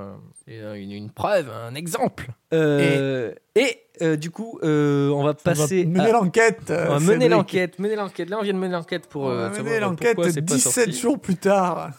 [0.48, 2.28] euh, une, une preuve, un exemple.
[2.54, 5.84] Euh, et euh, du coup, euh, on va On va passer.
[5.84, 6.70] mener à- l'enquête.
[6.70, 8.30] on va mener l'enquête, mener l'enquête.
[8.30, 10.54] Là, on vient de mener l'enquête pour On va savoir mener l'enquête pourquoi c'est pas
[10.54, 10.92] 17 sorti.
[11.00, 11.90] jours plus tard.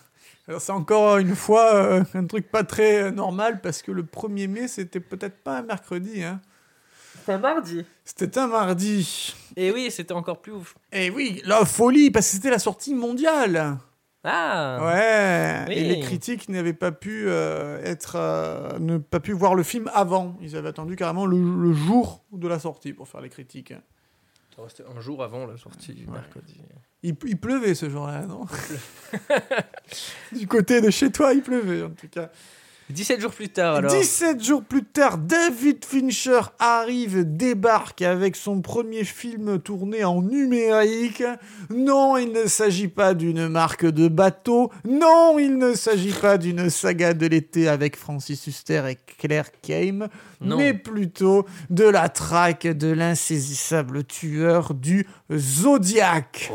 [0.49, 4.01] Alors, C'est encore une fois euh, un truc pas très euh, normal parce que le
[4.01, 6.23] 1er mai, c'était peut-être pas un mercredi.
[6.23, 6.41] Hein.
[7.23, 7.85] C'est un mardi.
[8.03, 9.35] C'était un mardi.
[9.55, 10.75] Et oui, c'était encore plus ouf.
[10.91, 13.77] Et oui, la folie, parce que c'était la sortie mondiale.
[14.23, 15.65] Ah Ouais.
[15.67, 15.73] Oui.
[15.75, 19.89] Et les critiques n'avaient pas pu euh, être, euh, ne pas pu voir le film
[19.93, 20.35] avant.
[20.41, 23.73] Ils avaient attendu carrément le, le jour de la sortie pour faire les critiques.
[24.55, 26.59] Ça restait un jour avant la sortie du mercredi.
[27.01, 28.45] Il, il pleuvait ce jour-là, non
[30.31, 32.29] Du côté de chez toi, il pleuvait en tout cas.
[32.89, 33.91] 17 jours plus tard, alors.
[33.91, 41.23] 17 jours plus tard, David Fincher arrive, débarque avec son premier film tourné en numérique.
[41.69, 44.71] Non, il ne s'agit pas d'une marque de bateau.
[44.87, 50.07] Non, il ne s'agit pas d'une saga de l'été avec Francis Huster et Claire Kame.
[50.41, 50.57] Non.
[50.57, 56.51] Mais plutôt de la traque de l'insaisissable tueur du Zodiac.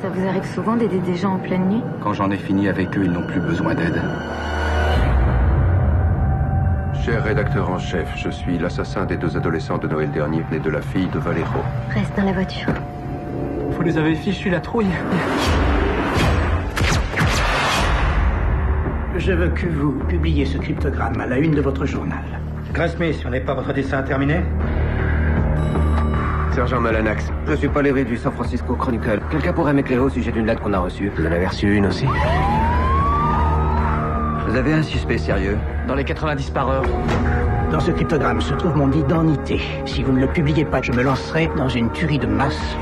[0.00, 1.82] Ça vous arrive souvent d'aider des gens en pleine nuit?
[2.02, 4.00] Quand j'en ai fini avec eux, ils n'ont plus besoin d'aide.
[7.04, 10.70] Cher rédacteur en chef, je suis l'assassin des deux adolescents de Noël dernier et de
[10.70, 11.58] la fille de Valero.
[11.90, 12.68] Reste dans la voiture.
[13.70, 14.86] Vous les avez fichu la trouille.
[19.16, 22.22] Je veux que vous publiez ce cryptogramme à la une de votre journal.
[22.72, 24.36] Grace Smith, n'est pas votre dessin terminé?
[26.52, 29.20] Sergent Malanax, je suis pas l'héros du San Francisco Chronicle.
[29.28, 31.86] Quelqu'un pourrait m'éclairer au sujet d'une lettre qu'on a reçue Vous en avez reçu une
[31.86, 32.06] aussi
[34.46, 36.84] Vous avez un suspect sérieux Dans les 90 par heure.
[37.70, 39.60] Dans ce cryptogramme se trouve mon identité.
[39.86, 42.76] Si vous ne le publiez pas, je me lancerai dans une tuerie de masse.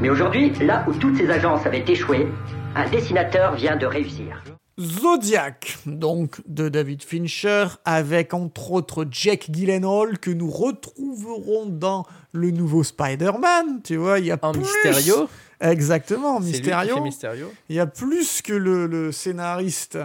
[0.00, 2.28] Mais aujourd'hui, là où toutes ces agences avaient échoué,
[2.74, 4.42] un dessinateur vient de réussir.
[4.78, 12.50] Zodiac, donc de David Fincher, avec entre autres Jack Gyllenhaal que nous retrouverons dans le
[12.52, 13.80] nouveau Spider-Man.
[13.82, 14.60] Tu vois, il y a En plus...
[14.60, 15.28] Mysterio
[15.60, 17.02] Exactement, Mysterio.
[17.02, 17.52] Mysterio.
[17.68, 19.98] Il y a plus que le, le scénariste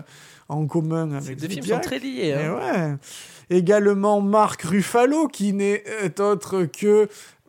[0.50, 2.56] en commun avec deux films sont très liés, hein.
[2.56, 2.96] ouais.
[3.56, 7.08] Également Mark Ruffalo, qui n'est euh, autre que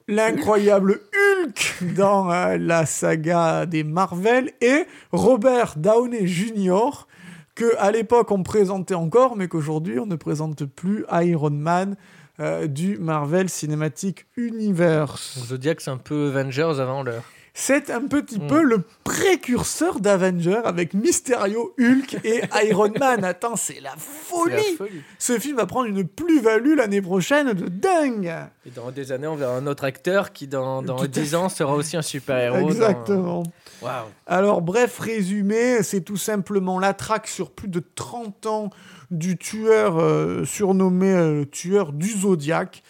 [0.08, 7.06] l'incroyable Hulk dans euh, la saga des Marvel, et Robert Downey Jr.,
[7.54, 11.96] que à l'époque on présentait encore, mais qu'aujourd'hui on ne présente plus Iron Man
[12.40, 15.38] euh, du Marvel Cinematic Universe.
[15.46, 17.24] Zodiac, c'est un peu Avengers avant l'heure.
[17.56, 18.46] C'est un petit Mm.
[18.48, 23.22] peu le précurseur d'Avenger avec Mysterio, Hulk et Iron Man.
[23.24, 24.54] Attends, c'est la folie.
[24.56, 25.02] C'est la folie.
[25.20, 28.34] Ce film va prendre une plus-value l'année prochaine de dingue.
[28.66, 31.34] Et dans des années, on verra un autre acteur qui, dans, dans Tout à 10
[31.36, 32.60] ans, sera aussi un super-héros.
[32.60, 33.42] dans- Exactement.
[33.82, 34.06] Waouh.
[34.26, 38.70] Alors, bref, résumé, c'est tout simplement la traque sur plus de 30 ans
[39.12, 42.82] du tueur euh, surnommé euh, tueur du Zodiac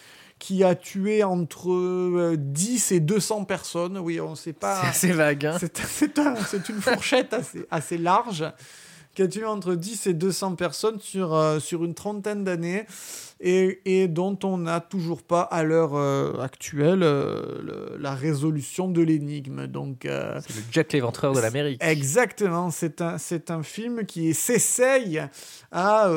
[0.45, 3.97] qui a tué entre euh, 10 et 200 personnes.
[3.97, 4.79] Oui, on ne sait pas.
[4.81, 5.57] C'est assez vague, hein.
[5.59, 8.45] C'est c'est un- c'est une fourchette assez, assez large
[9.15, 12.85] qui a tué entre 10 et 200 personnes sur, euh, sur une trentaine d'années
[13.39, 18.87] et, et dont on n'a toujours pas à l'heure euh, actuelle euh, le- la résolution
[18.89, 19.67] de l'énigme.
[19.67, 21.81] Donc, C'est le Jack l'éventreur de l'Amérique.
[21.83, 25.21] Exactement, c'est un, c'est un film qui s'essaye
[25.71, 26.09] à,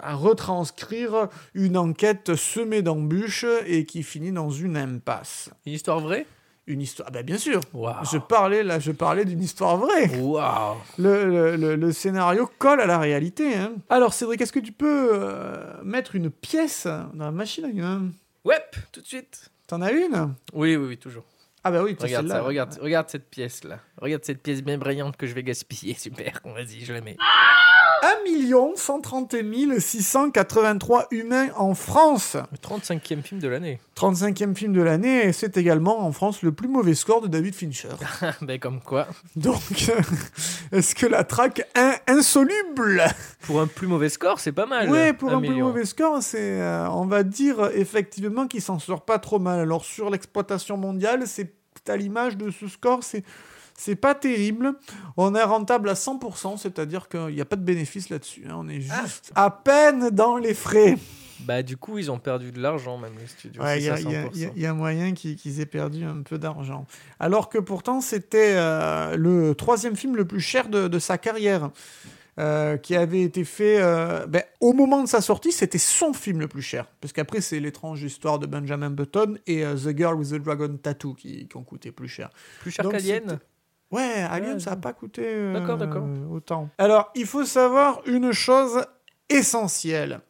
[0.00, 5.50] à retranscrire une enquête semée d'embûches et qui finit dans une impasse.
[5.66, 6.26] Une histoire vraie?
[6.66, 7.60] Une histoire, ah bah bien sûr.
[8.12, 10.06] Je parlais là, je parlais d'une histoire vraie.
[10.98, 13.54] Le, le- le- le scénario colle à la réalité.
[13.56, 13.72] hein.
[13.88, 17.68] Alors Cédric, est-ce que tu peux euh, mettre une pièce dans la machine à
[18.44, 19.50] Ouais, tout de suite.
[19.66, 20.34] T'en as une?
[20.52, 21.24] Oui, oui, oui, toujours.
[21.64, 23.80] Ah bah oui, Regarde ça, regarde, regarde cette pièce-là.
[24.00, 25.94] Regarde cette pièce bien brillante que je vais gaspiller.
[25.98, 27.16] Super, vas-y, je la mets.
[28.02, 29.34] 1 130
[29.78, 32.36] 683 humains en France.
[32.52, 33.80] Le 35e film de l'année.
[33.96, 37.54] 35e film de l'année, et c'est également en France le plus mauvais score de David
[37.54, 37.88] Fincher.
[38.42, 39.06] ben, comme quoi.
[39.36, 39.60] Donc,
[40.72, 43.04] est-ce que la traque in- insoluble?
[43.42, 44.88] Pour un plus mauvais score, c'est pas mal.
[44.90, 49.04] Oui, pour un, plus mauvais score, c'est, euh, on va dire effectivement qu'il s'en sort
[49.04, 49.60] pas trop mal.
[49.60, 51.52] Alors sur l'exploitation mondiale, c'est
[51.88, 53.24] à l'image de ce score, c'est
[53.80, 54.74] c'est pas terrible.
[55.16, 58.44] On est rentable à 100%, c'est-à-dire qu'il n'y a pas de bénéfice là-dessus.
[58.48, 58.54] hein.
[58.58, 60.96] On est juste à peine dans les frais.
[61.46, 63.62] Bah, du coup, ils ont perdu de l'argent, même les studios.
[63.62, 64.30] Ouais, c'est il y, a- ça, il y a- 100%.
[64.34, 66.84] il y a- il y a moyen qu'ils qu'ils aient perdu un peu d'argent.
[67.18, 71.70] Alors que pourtant, c'était euh, le troisième film le plus cher de, de sa carrière.
[72.38, 76.40] euh, qui avait été fait euh, ben, au moment de sa sortie, c'était son film
[76.40, 76.86] le plus cher.
[77.00, 80.74] Parce qu'après, c'est l'étrange histoire de Benjamin Button et euh, The Girl with the Dragon
[80.82, 82.30] Tattoo qui, qui ont coûté plus cher.
[82.60, 83.22] Plus cher Donc, qu'Alien?
[83.28, 83.44] c'était-
[83.90, 86.04] Ouais, Alien, Ouais, ça n'a pas coûté euh, D'accord, d'accord.
[86.30, 86.68] autant.
[86.78, 88.84] Alors, il faut savoir une chose
[89.28, 90.20] essentielle.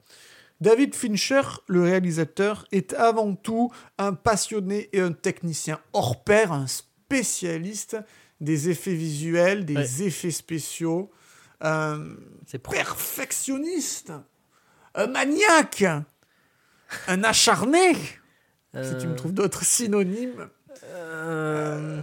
[0.61, 6.67] David Fincher, le réalisateur, est avant tout un passionné et un technicien hors pair, un
[6.67, 7.97] spécialiste
[8.41, 10.07] des effets visuels, des Ouais.
[10.07, 11.11] effets spéciaux,
[11.61, 11.99] un
[12.63, 14.13] perfectionniste,
[14.95, 15.85] un maniaque,
[17.09, 17.93] un acharné.
[18.83, 20.49] Si tu Euh, me trouves d'autres synonymes.
[20.85, 22.01] euh,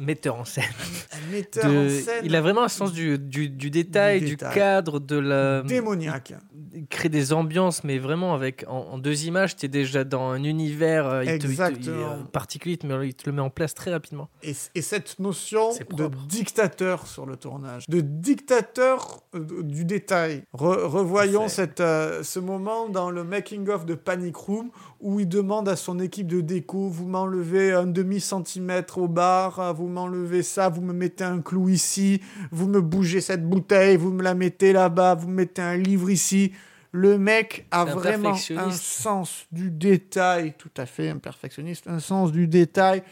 [0.00, 0.64] metteur en scène.
[1.12, 2.22] Un metteur De- en scène.
[2.24, 4.54] Il a vraiment un sens du, du, du détail, du, détail.
[4.54, 5.62] cadre, de la.
[5.62, 6.34] Démoniaque.
[6.74, 10.28] Il crée des ambiances, mais vraiment avec en, en deux images, tu es déjà dans
[10.30, 11.96] un univers euh, il te- il te- il- Exactement.
[12.12, 14.28] euh, particulier, met- il te le met en place très rapidement.
[14.42, 20.44] Et, et cette notion de dictateur sur le tournage, de dictateur euh, du détail.
[20.54, 25.68] Re- revoyons cette, euh, ce moment dans le making-of de Panic Room où il demande
[25.68, 30.80] à son équipe de déco Vous m'enlevez un demi-centimètre au bar, vous m'enlevez ça, vous
[30.80, 35.14] me mettez un clou ici, vous me bougez cette bouteille, vous me la mettez là-bas,
[35.14, 36.52] vous me mettez un livre ici.
[36.92, 42.00] Le mec a un vraiment un sens du détail, tout à fait, un perfectionniste, un
[42.00, 43.02] sens du détail,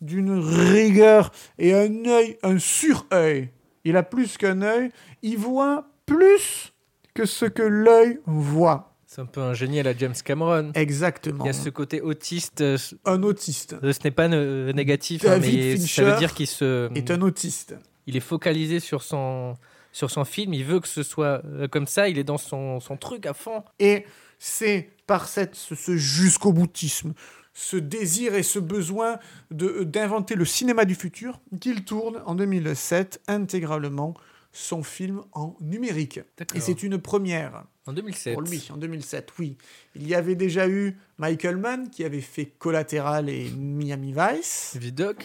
[0.00, 3.50] d'une rigueur et un œil, un sur-œil.
[3.84, 4.90] Il a plus qu'un œil,
[5.22, 6.72] il voit plus
[7.14, 8.95] que ce que l'œil voit.
[9.16, 10.72] C'est un peu un génie à la James Cameron.
[10.74, 11.42] Exactement.
[11.44, 12.60] Il y a ce côté autiste.
[12.60, 12.76] euh,
[13.06, 16.92] Un autiste euh, Ce n'est pas euh, négatif, hein, mais ça veut dire qu'il se.
[16.94, 17.74] est un autiste.
[18.06, 19.54] Il est focalisé sur son,
[19.90, 20.52] sur son film.
[20.52, 22.10] Il veut que ce soit comme ça.
[22.10, 23.64] Il est dans son, son truc à fond.
[23.78, 24.04] Et
[24.38, 27.14] c'est par cette, ce, ce jusqu'au boutisme,
[27.54, 29.18] ce désir et ce besoin
[29.50, 34.12] d'inventer le cinéma du futur qu'il tourne en 2007 intégralement
[34.52, 36.20] son film en numérique.
[36.54, 37.64] Et c'est une première.
[37.86, 38.34] En 2007.
[38.34, 39.56] Pour lui, en 2007, oui.
[39.94, 44.76] Il y avait déjà eu Michael Mann qui avait fait Collateral et Miami Vice.
[44.78, 45.24] Vidoc.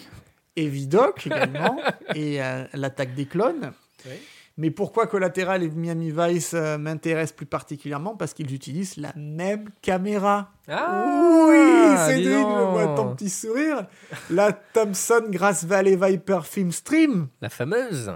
[0.54, 1.80] Et Vidoc également.
[2.14, 3.72] et euh, L'attaque des clones.
[4.06, 4.12] Oui.
[4.58, 8.16] Mais pourquoi Collateral et Miami Vice euh, m'intéressent plus particulièrement?
[8.16, 10.52] Parce qu'ils utilisent la même caméra.
[10.68, 11.04] Ah,
[11.48, 13.86] oui, c'est vois ton petit sourire.
[14.30, 18.12] La Thomson Grass Valley Viper Film Stream, La fameuse.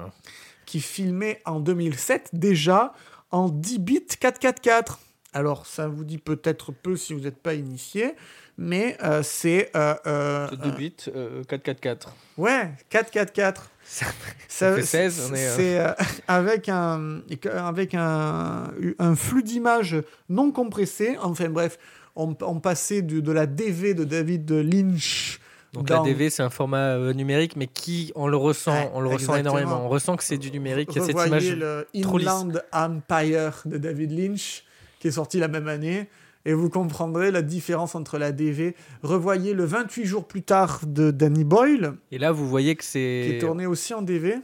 [0.67, 2.93] qui filmait en 2007 déjà
[3.31, 5.01] en 10 bits 444.
[5.33, 8.15] Alors, ça vous dit peut-être peu si vous n'êtes pas initié,
[8.57, 9.71] mais euh, c'est...
[9.77, 12.15] euh, euh, 2 bits, euh, 444.
[12.39, 13.71] Ouais, 444.
[13.85, 14.07] Ça,
[14.49, 15.93] ça fait 16, on est, euh, C'est euh,
[16.27, 17.21] avec un
[17.53, 18.65] avec un,
[18.99, 19.97] un flux d'images
[20.29, 21.17] non compressé.
[21.23, 21.79] Enfin bref,
[22.17, 25.39] on, on passait de, de la DV de David Lynch.
[25.77, 29.01] Donc la DV, c'est un format euh, numérique, mais qui, on le ressent, Ouais, on
[29.01, 29.83] le ressent énormément.
[29.85, 30.91] On ressent que c'est du numérique.
[30.93, 31.59] Il y a cette Revoyez image
[31.95, 32.29] le trop lisse.
[32.73, 34.65] Empire de David Lynch,
[35.01, 36.09] qui est sorti la même année,
[36.45, 38.75] et vous comprendrez la différence entre la DV.
[39.03, 42.89] Revoyez le 28 jours plus tard de Danny Boyle, Et là, vous voyez que qui
[42.89, 43.01] c'est.
[43.31, 44.37] est tourné aussi en DV.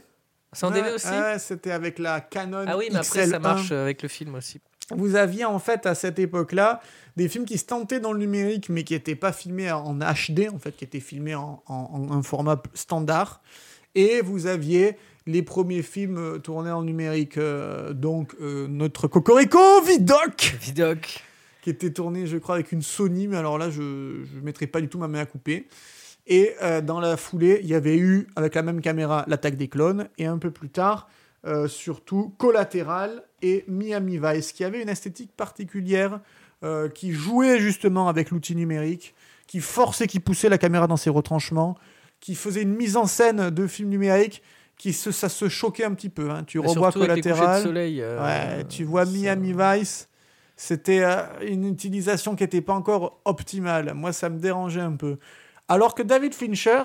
[0.51, 3.41] C'est en DV aussi ouais, C'était avec la Canon Ah oui, mais après, ça XL1.
[3.41, 4.59] marche avec le film aussi.
[4.91, 6.81] Vous aviez en fait à cette époque-là
[7.15, 10.49] des films qui se tentaient dans le numérique mais qui n'étaient pas filmés en HD,
[10.53, 13.41] en fait, qui étaient filmés en, en- en un format standard.
[13.95, 19.81] Et vous aviez les premiers films euh, tournés en numérique, euh, donc euh, notre Cocorico
[19.87, 21.23] Vidoc Vidoc
[21.61, 24.81] qui était tourné, je crois, avec une Sony, mais alors là, je ne mettrai pas
[24.81, 25.69] du tout ma main à couper.
[26.27, 29.69] Et euh, dans la foulée, il y avait eu, avec la même caméra, l'attaque des
[29.69, 31.07] clones, et un peu plus tard,
[31.45, 36.19] euh, surtout Collatéral et Miami Vice, qui avait une esthétique particulière,
[36.63, 39.13] euh, qui jouait justement avec l'outil numérique,
[39.47, 41.77] qui forçait, qui poussait la caméra dans ses retranchements,
[42.21, 44.41] qui faisait une mise en scène de film numérique,
[44.77, 46.29] qui se, ça se choquait un petit peu.
[46.31, 46.43] hein.
[46.45, 47.63] Tu revois Collatéral.
[47.63, 50.07] soleil, euh, ouais, tu vois Miami Vice.
[50.55, 51.03] C'était
[51.45, 53.93] une utilisation qui n'était pas encore optimale.
[53.95, 55.17] Moi, ça me dérangeait un peu.
[55.67, 56.83] Alors que David Fincher,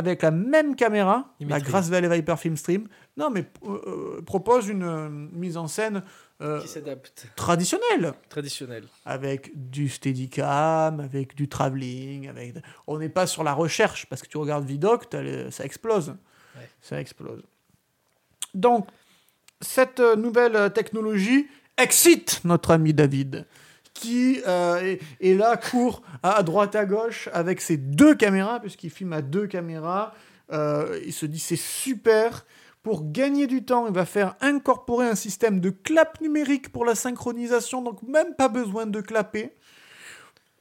[0.00, 1.60] avec la même caméra, la.
[1.60, 3.80] Grass Valley Viper Film Stream, non, mais euh,
[4.18, 6.02] euh, propose une euh, mise en scène
[6.40, 7.26] euh, Qui s'adapte.
[7.36, 8.84] traditionnelle, Traditionnel.
[9.04, 12.28] avec du steadicam, avec du travelling.
[12.28, 12.54] Avec...
[12.86, 15.04] On n'est pas sur la recherche, parce que tu regardes Vidoc,
[15.50, 16.16] ça explose.
[16.56, 16.68] Ouais.
[16.80, 17.42] Ça explose.
[18.54, 18.88] Donc,
[19.60, 23.46] cette nouvelle technologie excite notre ami David,
[24.00, 28.90] qui euh, est, là, court à, à droite à gauche avec ses deux caméras, puisqu'il
[28.90, 30.14] filme à deux caméras.
[30.52, 32.46] Euh, il se dit c'est super.
[32.82, 36.94] Pour gagner du temps, il va faire incorporer un système de clap numérique pour la
[36.94, 39.54] synchronisation, donc même pas besoin de clapper.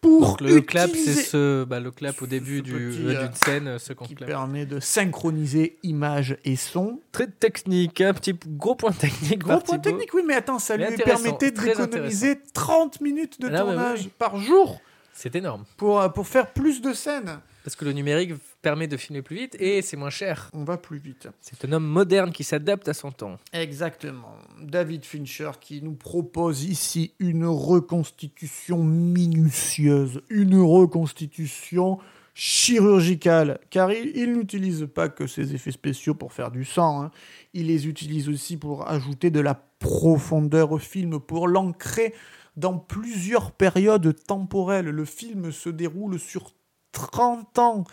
[0.02, 3.24] Pour Donc le clap, c'est ce, bah, le clap au début du- petit, euh, euh,
[3.28, 4.30] d'une scène, euh, ce qu'on qui clap.
[4.30, 7.02] permet de synchroniser image et son.
[7.12, 9.40] Très technique, un petit gros point technique.
[9.40, 13.60] Gros point technique, oui, mais attends, ça Mais lui permettait d'économiser 30 minutes de Ah,
[13.60, 14.12] tournage oui.
[14.18, 14.80] par jour
[15.12, 15.66] C'est énorme.
[15.76, 17.40] pour, euh, pour faire plus de scènes.
[17.64, 20.50] Parce que le numérique permet de filmer plus vite et c'est moins cher.
[20.54, 21.28] On va plus vite.
[21.42, 23.38] C'est un homme moderne qui s'adapte à son temps.
[23.54, 24.36] Exactement.
[24.62, 32.00] David Fincher qui nous propose ici une reconstitution minutieuse, une reconstitution
[32.34, 37.12] chirurgicale, car il, il n'utilise pas que ses effets spéciaux pour faire du sang, hein.
[37.54, 42.14] il les utilise aussi pour ajouter de la profondeur au film, pour l'ancrer
[42.56, 44.88] dans plusieurs périodes temporelles.
[44.88, 46.54] Le film se déroule sur
[46.92, 47.84] 30 ans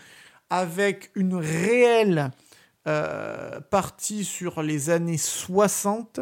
[0.49, 2.31] avec une réelle
[2.87, 6.21] euh, partie sur les années 60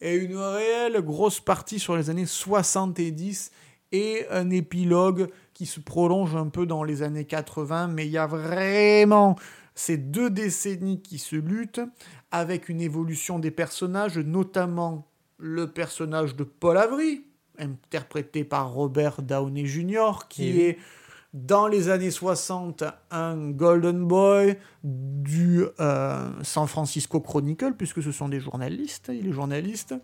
[0.00, 3.52] et une réelle grosse partie sur les années 70
[3.92, 8.18] et un épilogue qui se prolonge un peu dans les années 80, mais il y
[8.18, 9.36] a vraiment
[9.74, 11.82] ces deux décennies qui se luttent
[12.30, 15.06] avec une évolution des personnages, notamment
[15.38, 17.24] le personnage de Paul Avery,
[17.58, 20.76] interprété par Robert Downey Jr., qui oui.
[21.32, 28.28] Dans les années 60 un golden boy du euh, San Francisco Chronicle, puisque ce sont
[28.28, 29.94] des journalistes, il est journaliste.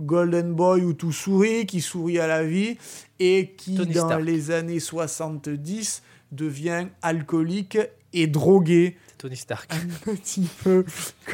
[0.00, 2.76] Golden boy où tout sourit, qui sourit à la vie,
[3.18, 4.22] et qui, Tony dans Stark.
[4.22, 7.78] les années 70, devient alcoolique
[8.12, 8.96] et drogué.
[9.18, 9.70] Tony Stark.
[9.72, 10.84] Un petit peu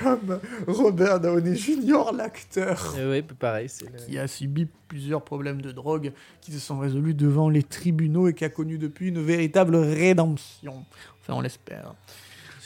[0.01, 3.69] comme Robert Downey Jr., l'acteur Eh oui, pareil.
[3.69, 7.63] C'est le- qui a subi plusieurs problèmes de drogue qui se sont résolus devant les
[7.63, 10.85] tribunaux et qui a connu depuis une véritable rédemption.
[11.23, 11.95] Enfin, on l'espère.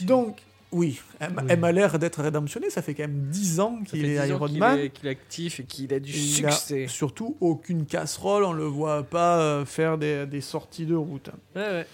[0.02, 0.38] Donc,
[0.72, 1.48] oui, elle, m'a- Oui.
[1.50, 2.68] elle m'a l'air d'être rédemptionnée.
[2.70, 4.78] Ça fait quand même 10 ans qu'il est 10 ans Iron qu'il Man.
[4.78, 6.86] est- qu'il est actif et qu'il a du a succès.
[6.88, 8.44] surtout aucune casserole.
[8.44, 11.30] On le voit pas euh, faire des, des sorties de route.
[11.54, 11.86] Ouais, ouais.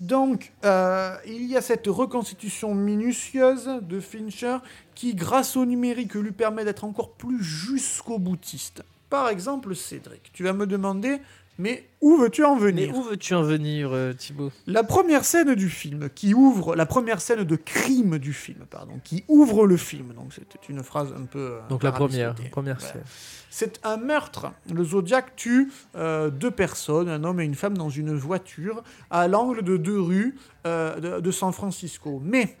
[0.00, 4.58] Donc, euh, il y a cette reconstitution minutieuse de Fincher
[4.94, 8.82] qui, grâce au numérique, lui permet d'être encore plus jusqu'au boutiste.
[9.08, 11.20] Par exemple, Cédric, tu vas me demander,
[11.58, 15.54] mais où veux-tu en venir Mais où veux-tu en venir, euh, Thibaut La première scène
[15.54, 19.76] du film, qui ouvre, la première scène de crime du film, pardon, qui ouvre le
[19.76, 21.38] film, donc c'était une phrase un peu...
[21.38, 22.92] euh, Donc la première, première Voilà.
[22.94, 23.02] scène.
[23.50, 24.52] C'est un meurtre.
[24.70, 29.28] Le Zodiac tue euh, deux personnes, un homme et une femme, dans une voiture à
[29.28, 32.20] l'angle de deux rues euh, de, de San Francisco.
[32.22, 32.58] Mais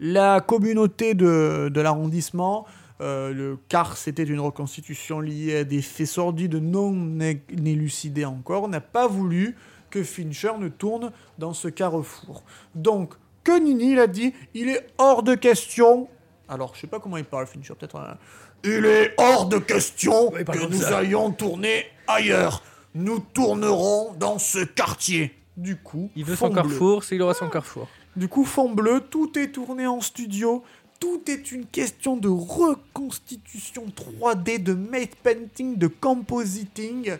[0.00, 2.66] la communauté de, de l'arrondissement,
[3.00, 7.18] euh, le, car c'était une reconstitution liée à des faits sordides non
[7.64, 9.56] élucidés encore, n'a pas voulu
[9.90, 12.42] que Fincher ne tourne dans ce carrefour.
[12.74, 16.08] Donc, que Nini il a dit, il est hors de question.
[16.48, 17.96] Alors, je sais pas comment il parle, Fincher, peut-être.
[17.96, 18.16] un-
[18.64, 20.98] Il est hors de question que nous ça.
[20.98, 22.62] allions tourner ailleurs.
[22.94, 25.34] Nous tournerons dans ce quartier.
[25.56, 26.56] Du coup, Il veut son bleu.
[26.62, 27.88] carrefour, c'est il aura son carrefour.
[28.16, 30.62] Du coup, fond bleu, tout est tourné en studio.
[31.00, 37.16] Tout est une question de reconstitution 3D, de matte painting, de compositing.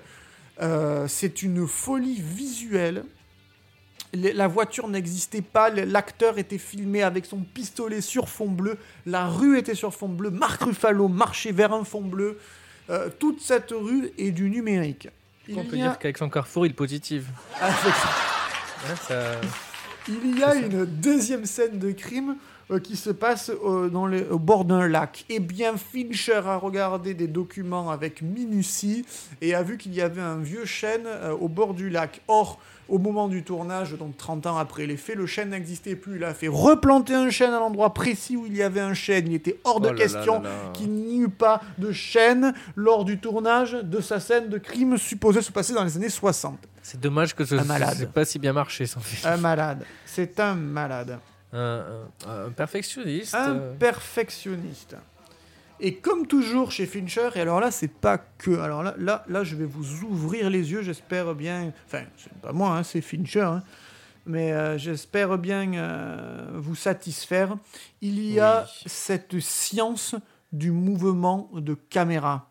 [0.62, 3.04] Euh, c'est une folie visuelle.
[4.12, 9.58] La voiture n'existait pas, l'acteur était filmé avec son pistolet sur fond bleu, la rue
[9.58, 12.38] était sur fond bleu, Marc Ruffalo marchait vers un fond bleu.
[12.90, 15.08] Euh, toute cette rue est du numérique.
[15.50, 17.24] On peut a- dire qu'avec son carrefour, il est positif.
[17.60, 17.76] Avec-
[18.86, 19.32] Hein, ça...
[20.06, 22.36] Il y a une deuxième scène de crime
[22.70, 25.24] euh, qui se passe euh, dans les- au bord d'un lac.
[25.28, 29.04] Eh bien, Fincher a regardé des documents avec minutie
[29.40, 32.22] et a vu qu'il y avait un vieux chêne euh, au bord du lac.
[32.28, 36.16] Or, au moment du tournage, donc 30 ans après les faits, le chêne n'existait plus.
[36.16, 39.26] Il a fait replanter un chêne à l'endroit précis où il y avait un chêne.
[39.28, 40.42] Il était hors de Oh question
[40.74, 45.40] qu'il n'y eut pas de chêne lors du tournage de sa scène de crime supposée
[45.40, 46.58] se passer dans les années 60.
[46.82, 47.56] C'est dommage que ce
[47.96, 49.32] c'est pas si bien marché son film.
[49.32, 49.84] Un malade.
[50.04, 51.18] C'est un malade.
[51.54, 51.84] Un,
[52.26, 53.34] un- un perfectionniste.
[53.34, 54.96] Un euh, perfectionniste.
[55.80, 58.58] Et comme toujours chez Fincher, et alors là, c'est pas que.
[58.58, 61.72] Alors là, là, là, je vais vous ouvrir les yeux, j'espère bien.
[61.86, 63.40] Enfin, c'est pas moi, hein, c'est Fincher.
[63.42, 63.62] hein.
[64.26, 67.56] Mais euh, j'espère bien euh, vous satisfaire.
[68.00, 70.14] Il y a cette science
[70.52, 72.50] du mouvement de caméra.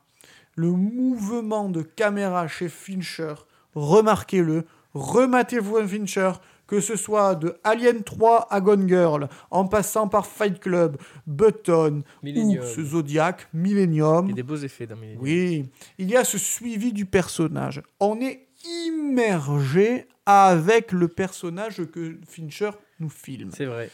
[0.56, 3.34] Le mouvement de caméra chez Fincher,
[3.74, 6.32] remarquez-le, rematez-vous un Fincher,
[6.68, 12.04] que ce soit de Alien 3 à Gone Girl, en passant par Fight Club, Button
[12.22, 12.64] Millennium.
[12.64, 14.26] ou ce Zodiac, Millennium.
[14.28, 15.22] Il y a des beaux effets dans Millennium.
[15.22, 15.66] Oui,
[15.98, 17.82] il y a ce suivi du personnage.
[18.00, 18.48] On est
[18.88, 23.52] immergé avec le personnage que Fincher nous filme.
[23.54, 23.90] C'est vrai.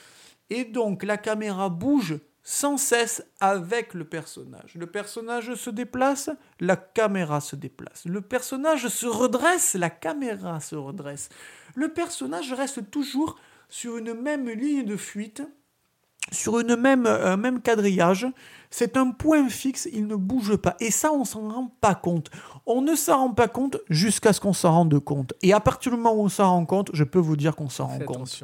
[0.50, 2.20] Et donc la caméra bouge
[2.52, 4.74] sans cesse avec le personnage.
[4.74, 8.06] Le personnage se déplace, la caméra se déplace.
[8.06, 11.30] Le personnage se redresse, la caméra se redresse.
[11.76, 13.36] Le personnage reste toujours
[13.70, 15.44] sur une même ligne de fuite,
[16.32, 18.26] sur une même, un même quadrillage.
[18.72, 20.76] C'est un point fixe, il ne bouge pas.
[20.80, 22.32] Et ça, on s'en rend pas compte.
[22.66, 25.36] On ne s'en rend pas compte jusqu'à ce qu'on s'en rende compte.
[25.44, 27.70] Et à partir du moment où on s'en rend compte, je peux vous dire qu'on
[27.70, 28.44] s'en rend compte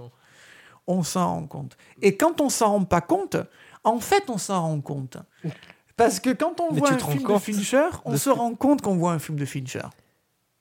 [0.87, 1.77] on s'en rend compte.
[2.01, 3.37] Et quand on s'en rend pas compte,
[3.85, 5.17] en fait, on s'en rend compte.
[5.95, 8.81] Parce que quand on Mais voit un film de Fincher, on de se rend compte
[8.81, 9.83] qu'on voit un film de Fincher.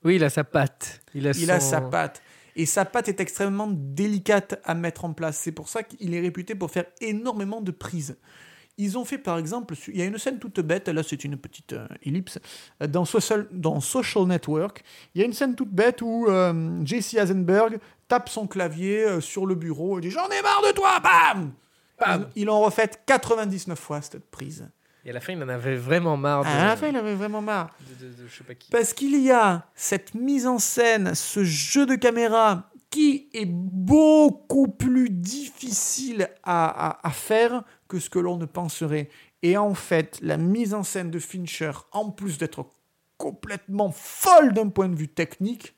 [0.05, 1.01] Oui, il a sa patte.
[1.15, 2.23] Il a, Il a son- sa patte.
[2.57, 5.39] Et sa patte est extrêmement délicate à mettre en place.
[5.39, 8.17] C'est pour ça qu'il est réputé pour faire énormément de prises.
[8.77, 11.37] Ils ont fait par exemple, il y a une scène toute bête, là c'est une
[11.37, 12.41] petite euh, ellipse,
[12.89, 14.83] dans Social, dans Social Network,
[15.15, 19.21] il y a une scène toute bête où euh, Jesse Eisenberg tape son clavier euh,
[19.21, 21.53] sur le bureau et dit J'en ai marre de toi Bam
[21.99, 24.69] Bam Ils l'ont refait 99 fois cette prise.
[25.07, 26.43] Et à la fin, il en avait vraiment marre.
[26.45, 26.49] De...
[26.49, 27.71] À la fin, il avait vraiment marre.
[28.01, 28.71] de- de- de je sais pas qui.
[28.71, 34.69] Parce qu'il y a cette mise en scène, ce jeu de caméra qui est beaucoup
[34.69, 39.11] plus difficile à, à- à faire que ce que l'on ne penserait.
[39.43, 42.67] Et en fait, la mise en scène de Fincher, en plus d'être
[43.19, 45.75] complètement folle d'un point de vue technique,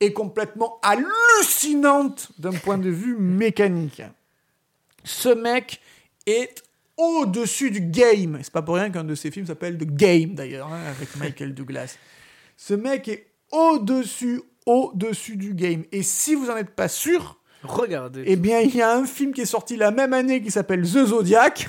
[0.00, 4.02] est complètement hallucinante d'un point de vue mécanique.
[5.04, 5.80] Ce mec
[6.26, 6.62] est
[6.96, 8.38] au-dessus du game.
[8.42, 11.54] C'est pas pour rien qu'un de ses films s'appelle The Game d'ailleurs, hein, avec Michael
[11.54, 11.96] Douglas.
[12.56, 15.84] Ce mec est au-dessus, au-dessus du game.
[15.92, 18.24] Et si vous en êtes pas sûr, Regardez.
[18.26, 20.82] eh bien, il y a un film qui est sorti la même année qui s'appelle
[20.82, 21.68] The Zodiac,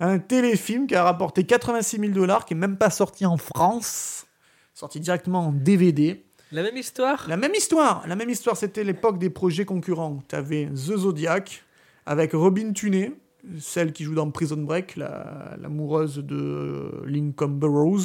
[0.00, 4.26] un téléfilm qui a rapporté 86 000 dollars, qui est même pas sorti en France,
[4.74, 6.24] sorti directement en DVD.
[6.52, 7.26] La même histoire?
[7.28, 10.22] La même histoire, la même histoire, c'était l'époque des projets concurrents.
[10.28, 11.64] Tu avais The Zodiac
[12.06, 13.12] avec Robin Tunney,
[13.58, 18.04] celle qui joue dans Prison Break, la- l'amoureuse de Lincoln Burrows,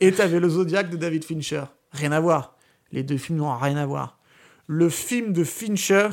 [0.00, 1.64] et tu avais le Zodiac de David Fincher.
[1.92, 2.56] Rien à voir.
[2.92, 4.18] Les deux films n'ont rien à voir.
[4.66, 6.08] Le film de Fincher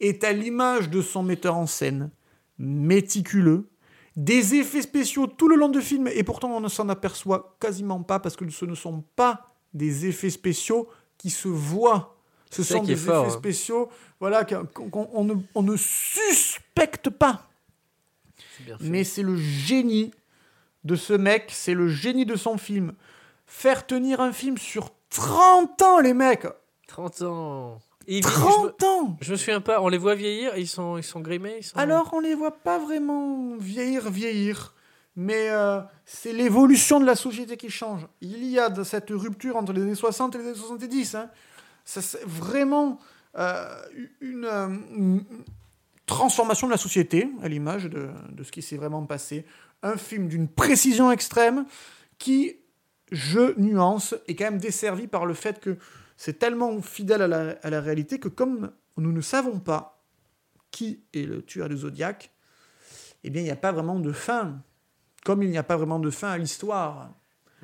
[0.00, 2.10] est à l'image de son metteur en scène,
[2.58, 3.68] méticuleux,
[4.16, 8.02] des effets spéciaux tout le long du film, et pourtant on ne s'en aperçoit quasiment
[8.02, 12.19] pas parce que ce ne sont pas des effets spéciaux qui se voient.
[12.50, 13.38] Ce sont des fort, effets hein.
[13.38, 17.46] spéciaux voilà, qu'on on ne, on ne suspecte pas.
[18.80, 20.12] Mais c'est le génie
[20.84, 22.92] de ce mec, c'est le génie de son film.
[23.46, 26.46] Faire tenir un film sur 30 ans, les mecs
[26.88, 27.78] 30 ans.
[28.06, 30.96] Et ils- 30 je, ans je me souviens pas, on les voit vieillir, ils sont,
[30.98, 31.76] ils sont grimés ils sont...
[31.78, 34.74] Alors, on les voit pas vraiment vieillir, vieillir.
[35.16, 38.06] Mais euh, c'est l'évolution de la société qui change.
[38.20, 41.14] Il y a de cette rupture entre les années 60 et les années 70.
[41.14, 41.30] Hein.
[41.90, 43.00] C'est vraiment
[43.36, 43.82] euh,
[44.20, 45.18] une, euh,
[46.06, 48.10] transformation de la société, à l'image de,
[48.44, 49.44] ce qui s'est vraiment passé.
[49.82, 51.66] Un film d'une précision extrême
[52.18, 52.56] qui,
[53.10, 55.78] je nuance, est quand même desservi par le fait que
[56.16, 60.04] c'est tellement fidèle à la, à la réalité que comme nous ne savons pas
[60.70, 62.30] qui est le tueur du Zodiac,
[63.24, 64.62] eh bien, il n'y a pas vraiment de fin.
[65.24, 67.10] Comme il n'y a pas vraiment de fin à l'histoire.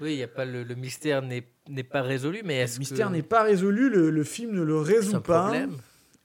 [0.01, 1.43] Oui, y a pas le, le mystère n'est
[1.85, 3.13] pas résolu, mais est-ce Le mystère que...
[3.13, 5.43] n'est pas résolu, le, le film ne le résout un pas.
[5.45, 5.77] problème.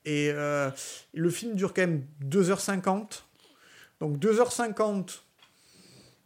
[0.05, 0.69] Et euh,
[1.13, 3.23] le film dure quand même 2h50.
[3.99, 5.21] Donc 2h50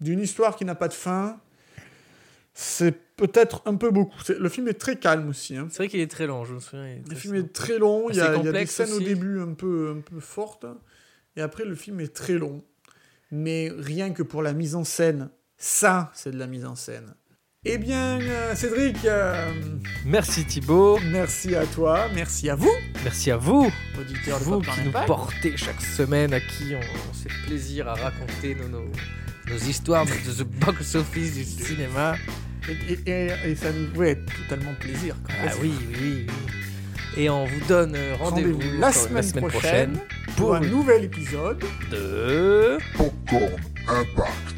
[0.02, 1.39] d'une histoire qui n'a pas de fin,
[2.54, 4.18] c'est peut-être un peu beaucoup.
[4.30, 5.56] Le film est très calme aussi.
[5.58, 5.68] hein.
[5.70, 7.00] C'est vrai qu'il est très long, je me souviens.
[7.10, 9.00] Le film est très long, il y, a, Assez il y a des scènes au
[9.00, 10.66] début un peu, un peu fortes,
[11.36, 12.64] et après le film est très long.
[13.32, 17.14] Mais rien que pour la mise en scène, ça, c'est de la mise en scène.
[17.68, 19.51] Eh bien, euh, Cédric, euh,
[20.05, 22.72] Merci Thibaut, merci à toi, merci à vous,
[23.03, 25.07] merci à vous, auditeurs de vous Popcorn qui nous Impact.
[25.07, 28.86] portez chaque semaine, à qui on, on se fait plaisir à raconter nos, nos,
[29.49, 32.16] nos histoires de, de the box-office du cinéma.
[32.70, 35.16] Et, et- et- et ça nous fait totalement plaisir.
[35.24, 35.55] quand Ah même.
[35.61, 36.28] oui, oui, oui.
[37.18, 39.93] Et on vous donne euh, rendez-vous la, semaine prochaine,
[40.36, 42.78] pour pour un nouvel épisode de...
[42.95, 43.51] Popcorn
[43.88, 44.55] Impact.